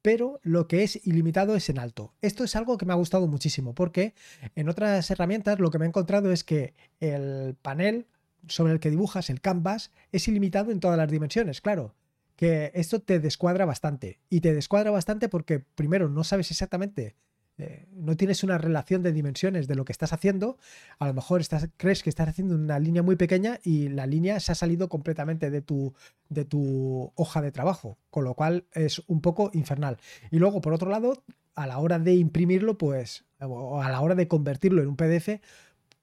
pero 0.02 0.40
lo 0.42 0.66
que 0.66 0.82
es 0.82 1.06
ilimitado 1.06 1.54
es 1.54 1.68
en 1.70 1.78
alto. 1.78 2.14
Esto 2.20 2.42
es 2.42 2.56
algo 2.56 2.78
que 2.78 2.84
me 2.84 2.94
ha 2.94 2.96
gustado 2.96 3.28
muchísimo 3.28 3.72
porque 3.72 4.14
en 4.56 4.68
otras 4.68 5.08
herramientas 5.08 5.60
lo 5.60 5.70
que 5.70 5.78
me 5.78 5.84
he 5.84 5.88
encontrado 5.88 6.32
es 6.32 6.42
que 6.42 6.74
el 6.98 7.54
panel 7.62 8.08
sobre 8.48 8.72
el 8.72 8.80
que 8.80 8.90
dibujas, 8.90 9.30
el 9.30 9.40
canvas, 9.40 9.92
es 10.10 10.26
ilimitado 10.26 10.72
en 10.72 10.80
todas 10.80 10.98
las 10.98 11.08
dimensiones, 11.08 11.60
claro 11.60 11.94
que 12.36 12.70
esto 12.74 13.00
te 13.00 13.18
descuadra 13.18 13.64
bastante. 13.64 14.20
Y 14.30 14.40
te 14.40 14.54
descuadra 14.54 14.90
bastante 14.90 15.28
porque 15.28 15.60
primero 15.60 16.08
no 16.08 16.22
sabes 16.24 16.50
exactamente 16.50 17.16
eh, 17.58 17.86
no 17.90 18.16
tienes 18.16 18.44
una 18.44 18.58
relación 18.58 19.02
de 19.02 19.12
dimensiones 19.12 19.66
de 19.66 19.74
lo 19.74 19.86
que 19.86 19.92
estás 19.92 20.12
haciendo, 20.12 20.58
a 20.98 21.06
lo 21.06 21.14
mejor 21.14 21.40
estás, 21.40 21.70
crees 21.78 22.02
que 22.02 22.10
estás 22.10 22.28
haciendo 22.28 22.54
una 22.54 22.78
línea 22.78 23.02
muy 23.02 23.16
pequeña 23.16 23.60
y 23.64 23.88
la 23.88 24.06
línea 24.06 24.40
se 24.40 24.52
ha 24.52 24.54
salido 24.54 24.90
completamente 24.90 25.50
de 25.50 25.62
tu, 25.62 25.94
de 26.28 26.44
tu 26.44 27.12
hoja 27.14 27.40
de 27.40 27.52
trabajo, 27.52 27.96
con 28.10 28.24
lo 28.24 28.34
cual 28.34 28.66
es 28.72 29.02
un 29.06 29.22
poco 29.22 29.50
infernal. 29.54 29.96
Y 30.30 30.38
luego, 30.38 30.60
por 30.60 30.74
otro 30.74 30.90
lado, 30.90 31.24
a 31.54 31.66
la 31.66 31.78
hora 31.78 31.98
de 31.98 32.14
imprimirlo, 32.14 32.76
pues, 32.76 33.24
o 33.40 33.80
a 33.80 33.90
la 33.90 34.02
hora 34.02 34.14
de 34.14 34.28
convertirlo 34.28 34.82
en 34.82 34.88
un 34.88 34.96
PDF, 34.96 35.40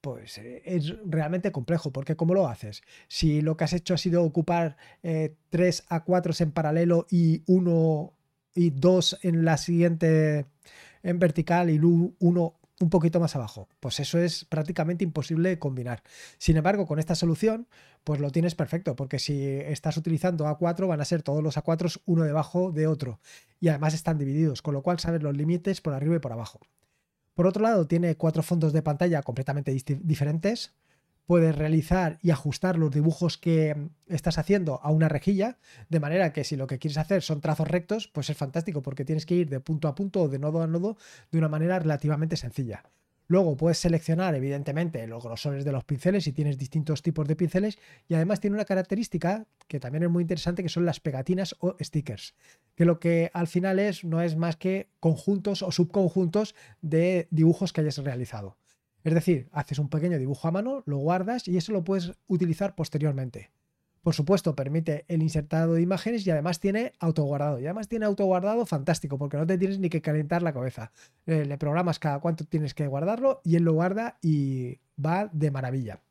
pues 0.04 0.36
eh, 0.36 0.60
es 0.66 0.94
realmente 1.06 1.50
complejo, 1.50 1.90
porque 1.90 2.14
¿cómo 2.14 2.34
lo 2.34 2.46
haces? 2.46 2.82
Si 3.08 3.40
lo 3.40 3.56
que 3.56 3.64
has 3.64 3.72
hecho 3.72 3.94
ha 3.94 3.96
sido 3.96 4.22
ocupar 4.22 4.76
eh, 5.02 5.34
tres 5.48 5.82
a 5.88 6.04
4 6.04 6.34
en 6.40 6.52
paralelo 6.52 7.06
y 7.10 7.42
uno 7.46 8.12
y 8.54 8.68
dos 8.68 9.18
en 9.22 9.46
la 9.46 9.56
siguiente 9.56 10.44
en 11.02 11.18
vertical 11.18 11.70
y 11.70 11.78
uno 11.78 12.54
un 12.80 12.90
poquito 12.90 13.18
más 13.18 13.34
abajo. 13.34 13.66
Pues 13.80 13.98
eso 13.98 14.18
es 14.18 14.44
prácticamente 14.44 15.04
imposible 15.04 15.58
combinar. 15.58 16.02
Sin 16.36 16.58
embargo, 16.58 16.86
con 16.86 16.98
esta 16.98 17.14
solución, 17.14 17.66
pues 18.04 18.20
lo 18.20 18.30
tienes 18.30 18.54
perfecto, 18.54 18.96
porque 18.96 19.18
si 19.18 19.42
estás 19.46 19.96
utilizando 19.96 20.44
A4, 20.46 20.86
van 20.86 21.00
a 21.00 21.06
ser 21.06 21.22
todos 21.22 21.42
los 21.42 21.56
A4 21.56 22.02
uno 22.04 22.24
debajo 22.24 22.72
de 22.72 22.86
otro. 22.88 23.20
Y 23.58 23.68
además 23.68 23.94
están 23.94 24.18
divididos, 24.18 24.60
con 24.60 24.74
lo 24.74 24.82
cual 24.82 24.98
sabes 24.98 25.22
los 25.22 25.34
límites 25.34 25.80
por 25.80 25.94
arriba 25.94 26.16
y 26.16 26.18
por 26.18 26.32
abajo. 26.32 26.60
Por 27.34 27.46
otro 27.46 27.62
lado, 27.62 27.86
tiene 27.86 28.16
cuatro 28.16 28.42
fondos 28.42 28.72
de 28.72 28.82
pantalla 28.82 29.22
completamente 29.22 29.72
diferentes. 29.72 30.72
Puedes 31.26 31.56
realizar 31.56 32.18
y 32.22 32.30
ajustar 32.30 32.78
los 32.78 32.90
dibujos 32.90 33.38
que 33.38 33.88
estás 34.06 34.38
haciendo 34.38 34.80
a 34.82 34.90
una 34.90 35.08
rejilla, 35.08 35.58
de 35.88 36.00
manera 36.00 36.32
que 36.32 36.44
si 36.44 36.54
lo 36.54 36.66
que 36.66 36.78
quieres 36.78 36.98
hacer 36.98 37.22
son 37.22 37.40
trazos 37.40 37.66
rectos, 37.66 38.08
pues 38.08 38.28
es 38.30 38.36
fantástico 38.36 38.82
porque 38.82 39.04
tienes 39.04 39.24
que 39.26 39.34
ir 39.34 39.48
de 39.48 39.60
punto 39.60 39.88
a 39.88 39.94
punto 39.94 40.22
o 40.22 40.28
de 40.28 40.38
nodo 40.38 40.62
a 40.62 40.66
nodo 40.66 40.96
de 41.32 41.38
una 41.38 41.48
manera 41.48 41.78
relativamente 41.78 42.36
sencilla. 42.36 42.84
Luego 43.26 43.56
puedes 43.56 43.78
seleccionar, 43.78 44.34
evidentemente, 44.34 45.06
los 45.06 45.24
grosores 45.24 45.64
de 45.64 45.72
los 45.72 45.84
pinceles 45.84 46.24
si 46.24 46.32
tienes 46.32 46.58
distintos 46.58 47.02
tipos 47.02 47.26
de 47.26 47.36
pinceles 47.36 47.78
y 48.06 48.14
además 48.14 48.40
tiene 48.40 48.56
una 48.56 48.66
característica 48.66 49.46
que 49.66 49.80
también 49.80 50.04
es 50.04 50.10
muy 50.10 50.22
interesante 50.22 50.62
que 50.62 50.68
son 50.68 50.84
las 50.84 51.00
pegatinas 51.00 51.56
o 51.60 51.74
stickers, 51.80 52.34
que 52.74 52.84
lo 52.84 53.00
que 53.00 53.30
al 53.32 53.46
final 53.46 53.78
es 53.78 54.04
no 54.04 54.20
es 54.20 54.36
más 54.36 54.56
que 54.56 54.90
conjuntos 55.00 55.62
o 55.62 55.72
subconjuntos 55.72 56.54
de 56.82 57.28
dibujos 57.30 57.72
que 57.72 57.80
hayas 57.80 57.98
realizado. 57.98 58.58
Es 59.04 59.14
decir, 59.14 59.48
haces 59.52 59.78
un 59.78 59.88
pequeño 59.88 60.18
dibujo 60.18 60.48
a 60.48 60.50
mano, 60.50 60.82
lo 60.86 60.98
guardas 60.98 61.48
y 61.48 61.56
eso 61.56 61.72
lo 61.72 61.84
puedes 61.84 62.12
utilizar 62.26 62.74
posteriormente. 62.74 63.50
Por 64.04 64.14
supuesto, 64.14 64.54
permite 64.54 65.06
el 65.08 65.22
insertado 65.22 65.72
de 65.72 65.80
imágenes 65.80 66.26
y 66.26 66.30
además 66.30 66.60
tiene 66.60 66.92
autoguardado. 67.00 67.58
Y 67.58 67.64
además 67.64 67.88
tiene 67.88 68.04
autoguardado 68.04 68.66
fantástico, 68.66 69.16
porque 69.16 69.38
no 69.38 69.46
te 69.46 69.56
tienes 69.56 69.78
ni 69.78 69.88
que 69.88 70.02
calentar 70.02 70.42
la 70.42 70.52
cabeza. 70.52 70.92
Eh, 71.24 71.46
le 71.46 71.56
programas 71.56 71.98
cada 71.98 72.20
cuánto 72.20 72.44
tienes 72.44 72.74
que 72.74 72.86
guardarlo 72.86 73.40
y 73.44 73.56
él 73.56 73.62
lo 73.62 73.72
guarda 73.72 74.18
y 74.20 74.78
va 75.02 75.30
de 75.32 75.50
maravilla. 75.50 76.02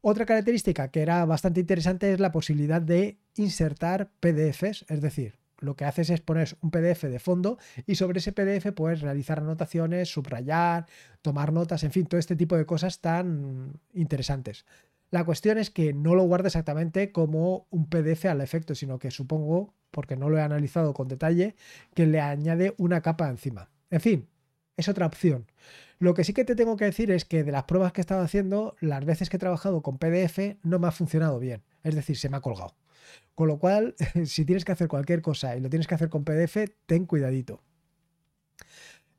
Otra 0.00 0.26
característica 0.26 0.90
que 0.90 1.00
era 1.00 1.24
bastante 1.26 1.60
interesante 1.60 2.12
es 2.12 2.18
la 2.18 2.32
posibilidad 2.32 2.82
de 2.82 3.20
insertar 3.36 4.10
PDFs, 4.18 4.86
es 4.88 5.00
decir, 5.00 5.38
lo 5.60 5.76
que 5.76 5.84
haces 5.84 6.10
es 6.10 6.20
poner 6.20 6.56
un 6.60 6.72
PDF 6.72 7.04
de 7.04 7.20
fondo 7.20 7.58
y 7.86 7.94
sobre 7.94 8.18
ese 8.18 8.32
PDF 8.32 8.72
puedes 8.74 9.00
realizar 9.00 9.38
anotaciones, 9.38 10.08
subrayar, 10.08 10.86
tomar 11.22 11.52
notas, 11.52 11.84
en 11.84 11.92
fin, 11.92 12.06
todo 12.06 12.18
este 12.18 12.36
tipo 12.36 12.56
de 12.56 12.66
cosas 12.66 13.00
tan 13.00 13.80
interesantes. 13.92 14.64
La 15.10 15.24
cuestión 15.24 15.58
es 15.58 15.70
que 15.70 15.92
no 15.94 16.14
lo 16.14 16.24
guarda 16.24 16.48
exactamente 16.48 17.12
como 17.12 17.66
un 17.70 17.88
PDF 17.88 18.26
al 18.26 18.40
efecto, 18.40 18.74
sino 18.74 18.98
que 18.98 19.10
supongo, 19.10 19.74
porque 19.90 20.16
no 20.16 20.28
lo 20.28 20.38
he 20.38 20.42
analizado 20.42 20.92
con 20.92 21.08
detalle, 21.08 21.56
que 21.94 22.06
le 22.06 22.20
añade 22.20 22.74
una 22.76 23.00
capa 23.00 23.28
encima. 23.28 23.70
En 23.90 24.00
fin, 24.00 24.28
es 24.76 24.88
otra 24.88 25.06
opción. 25.06 25.46
Lo 25.98 26.14
que 26.14 26.24
sí 26.24 26.32
que 26.32 26.44
te 26.44 26.54
tengo 26.54 26.76
que 26.76 26.84
decir 26.84 27.10
es 27.10 27.24
que 27.24 27.42
de 27.42 27.52
las 27.52 27.64
pruebas 27.64 27.92
que 27.92 28.00
he 28.00 28.02
estado 28.02 28.22
haciendo, 28.22 28.76
las 28.80 29.04
veces 29.04 29.30
que 29.30 29.36
he 29.36 29.40
trabajado 29.40 29.82
con 29.82 29.98
PDF 29.98 30.56
no 30.62 30.78
me 30.78 30.86
ha 30.86 30.92
funcionado 30.92 31.38
bien. 31.38 31.62
Es 31.82 31.94
decir, 31.94 32.16
se 32.16 32.28
me 32.28 32.36
ha 32.36 32.40
colgado. 32.40 32.76
Con 33.34 33.48
lo 33.48 33.58
cual, 33.58 33.94
si 34.24 34.44
tienes 34.44 34.64
que 34.64 34.72
hacer 34.72 34.88
cualquier 34.88 35.22
cosa 35.22 35.56
y 35.56 35.60
lo 35.60 35.70
tienes 35.70 35.86
que 35.86 35.94
hacer 35.94 36.08
con 36.08 36.24
PDF, 36.24 36.70
ten 36.86 37.06
cuidadito. 37.06 37.62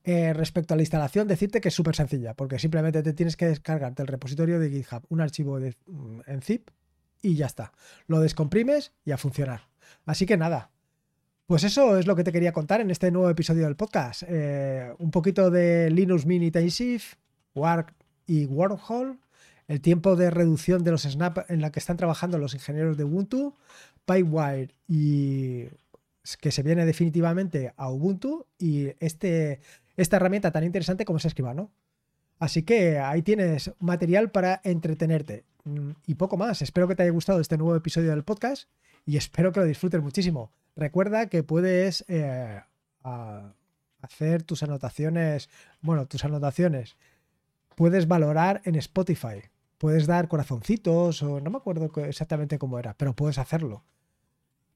Eh, 0.04 0.34
respecto 0.34 0.74
a 0.74 0.78
la 0.78 0.84
instalación, 0.84 1.28
decirte 1.28 1.60
que 1.60 1.68
es 1.68 1.74
súper 1.74 1.96
sencilla, 1.96 2.34
porque 2.34 2.58
simplemente 2.58 3.04
te 3.04 3.14
tienes 3.14 3.36
que 3.36 3.48
descargarte 3.48 4.02
el 4.02 4.08
repositorio 4.08 4.60
de 4.60 4.70
GitHub, 4.70 5.04
un 5.10 5.20
archivo 5.20 5.60
mm, 5.60 6.22
en 6.26 6.42
zip 6.42 6.70
y 7.22 7.36
ya 7.36 7.48
está. 7.48 7.74
Lo 8.08 8.22
descomprimes 8.22 8.94
y 9.04 9.12
a 9.12 9.18
funcionar. 9.18 9.68
Así 10.06 10.26
que 10.26 10.38
nada. 10.38 10.72
Pues 11.46 11.64
eso 11.64 11.98
es 11.98 12.08
lo 12.08 12.16
que 12.16 12.24
te 12.24 12.32
quería 12.32 12.54
contar 12.54 12.80
en 12.80 12.92
este 12.92 13.12
nuevo 13.12 13.30
episodio 13.30 13.66
del 13.66 13.76
podcast. 13.76 14.24
Eh, 14.28 14.94
un 15.00 15.12
poquito 15.12 15.50
de 15.50 15.90
Linux 15.90 16.26
Mini 16.26 16.46
Intensive, 16.48 17.04
Warp 17.56 17.90
y 18.28 18.46
Wormhole, 18.46 19.18
el 19.68 19.82
tiempo 19.82 20.16
de 20.16 20.30
reducción 20.30 20.84
de 20.84 20.92
los 20.92 21.04
snap 21.04 21.50
en 21.50 21.62
la 21.62 21.72
que 21.72 21.80
están 21.80 21.98
trabajando 21.98 22.38
los 22.38 22.54
ingenieros 22.54 22.98
de 22.98 23.04
Ubuntu, 23.04 23.56
PyWire 24.06 24.76
y 24.88 25.66
que 26.40 26.52
se 26.52 26.64
viene 26.64 26.86
definitivamente 26.86 27.74
a 27.78 27.90
Ubuntu 27.90 28.46
y 28.58 28.90
este 29.00 29.62
esta 30.02 30.16
herramienta 30.16 30.52
tan 30.52 30.64
interesante 30.64 31.06
como 31.06 31.18
es 31.18 31.26
Escribano. 31.26 31.72
Así 32.40 32.64
que 32.64 33.00
ahí 33.00 33.22
tienes 33.22 33.74
material 33.80 34.32
para 34.32 34.62
entretenerte. 34.64 35.46
Mm, 35.66 35.92
y 36.08 36.16
poco 36.16 36.38
más. 36.38 36.62
Espero 36.62 36.88
que 36.88 36.96
te 36.96 37.04
haya 37.04 37.12
gustado 37.12 37.42
este 37.42 37.58
nuevo 37.58 37.76
episodio 37.76 38.12
del 38.12 38.24
podcast 38.24 38.70
y 39.06 39.18
espero 39.18 39.52
que 39.52 39.60
lo 39.60 39.66
disfrutes 39.66 40.02
muchísimo. 40.02 40.52
Recuerda 40.76 41.28
que 41.28 41.44
puedes 41.44 42.06
eh, 42.08 42.62
hacer 44.02 44.44
tus 44.44 44.64
anotaciones, 44.64 45.50
bueno, 45.82 46.08
tus 46.08 46.24
anotaciones. 46.24 46.96
Puedes 47.76 48.08
valorar 48.08 48.62
en 48.64 48.76
Spotify. 48.76 49.42
Puedes 49.78 50.08
dar 50.08 50.30
corazoncitos 50.30 51.22
o 51.24 51.42
no 51.42 51.50
me 51.50 51.58
acuerdo 51.58 51.92
exactamente 52.06 52.58
cómo 52.58 52.80
era, 52.80 52.94
pero 52.94 53.16
puedes 53.16 53.38
hacerlo. 53.38 53.84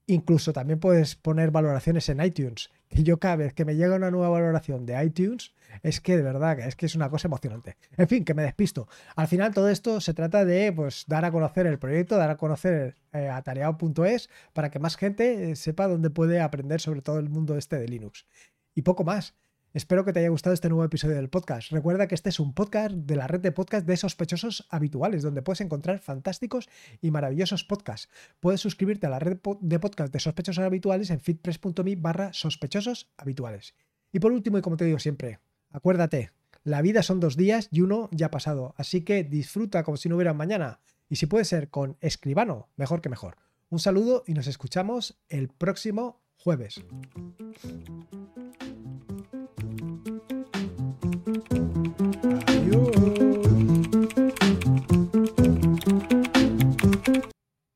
Incluso 0.06 0.52
también 0.52 0.78
puedes 0.80 1.16
poner 1.16 1.50
valoraciones 1.50 2.08
en 2.10 2.22
iTunes. 2.22 2.70
Que 2.88 3.02
yo 3.02 3.18
cada 3.18 3.36
vez 3.36 3.54
que 3.54 3.64
me 3.64 3.74
llega 3.74 3.96
una 3.96 4.10
nueva 4.10 4.28
valoración 4.28 4.84
de 4.84 5.02
iTunes, 5.02 5.54
es 5.82 6.00
que 6.00 6.16
de 6.16 6.22
verdad, 6.22 6.60
es 6.60 6.76
que 6.76 6.86
es 6.86 6.94
una 6.94 7.08
cosa 7.08 7.28
emocionante. 7.28 7.76
En 7.96 8.06
fin, 8.06 8.24
que 8.24 8.34
me 8.34 8.42
despisto. 8.42 8.86
Al 9.16 9.28
final 9.28 9.54
todo 9.54 9.70
esto 9.70 10.00
se 10.00 10.12
trata 10.12 10.44
de 10.44 10.72
pues, 10.72 11.04
dar 11.06 11.24
a 11.24 11.32
conocer 11.32 11.66
el 11.66 11.78
proyecto, 11.78 12.18
dar 12.18 12.30
a 12.30 12.36
conocer 12.36 12.96
eh, 13.12 13.28
atareado.es 13.28 14.28
para 14.52 14.70
que 14.70 14.78
más 14.78 14.96
gente 14.96 15.50
eh, 15.50 15.56
sepa 15.56 15.88
dónde 15.88 16.10
puede 16.10 16.40
aprender 16.40 16.80
sobre 16.80 17.00
todo 17.00 17.18
el 17.18 17.30
mundo 17.30 17.56
este 17.56 17.78
de 17.78 17.88
Linux. 17.88 18.26
Y 18.74 18.82
poco 18.82 19.04
más. 19.04 19.34
Espero 19.74 20.04
que 20.04 20.12
te 20.12 20.20
haya 20.20 20.28
gustado 20.28 20.54
este 20.54 20.68
nuevo 20.68 20.84
episodio 20.84 21.16
del 21.16 21.28
podcast. 21.28 21.72
Recuerda 21.72 22.06
que 22.06 22.14
este 22.14 22.28
es 22.28 22.38
un 22.38 22.54
podcast 22.54 22.94
de 22.94 23.16
la 23.16 23.26
red 23.26 23.40
de 23.40 23.50
podcast 23.50 23.84
de 23.84 23.96
sospechosos 23.96 24.68
habituales, 24.70 25.24
donde 25.24 25.42
puedes 25.42 25.62
encontrar 25.62 25.98
fantásticos 25.98 26.68
y 27.02 27.10
maravillosos 27.10 27.64
podcasts. 27.64 28.08
Puedes 28.38 28.60
suscribirte 28.60 29.08
a 29.08 29.10
la 29.10 29.18
red 29.18 29.36
de 29.60 29.78
podcast 29.80 30.12
de 30.12 30.20
sospechosos 30.20 30.64
habituales 30.64 31.10
en 31.10 31.18
fitpress.me 31.18 31.96
barra 31.96 32.32
sospechosos 32.32 33.10
habituales. 33.16 33.74
Y 34.12 34.20
por 34.20 34.30
último, 34.30 34.58
y 34.58 34.62
como 34.62 34.76
te 34.76 34.84
digo 34.84 35.00
siempre, 35.00 35.40
acuérdate, 35.72 36.30
la 36.62 36.80
vida 36.80 37.02
son 37.02 37.18
dos 37.18 37.36
días 37.36 37.68
y 37.72 37.80
uno 37.80 38.08
ya 38.12 38.26
ha 38.26 38.30
pasado, 38.30 38.74
así 38.76 39.00
que 39.00 39.24
disfruta 39.24 39.82
como 39.82 39.96
si 39.96 40.08
no 40.08 40.14
hubiera 40.14 40.34
mañana. 40.34 40.78
Y 41.08 41.16
si 41.16 41.26
puede 41.26 41.44
ser 41.44 41.68
con 41.68 41.96
escribano, 42.00 42.68
mejor 42.76 43.00
que 43.00 43.08
mejor. 43.08 43.38
Un 43.70 43.80
saludo 43.80 44.22
y 44.24 44.34
nos 44.34 44.46
escuchamos 44.46 45.18
el 45.28 45.48
próximo 45.48 46.22
jueves. 46.36 46.80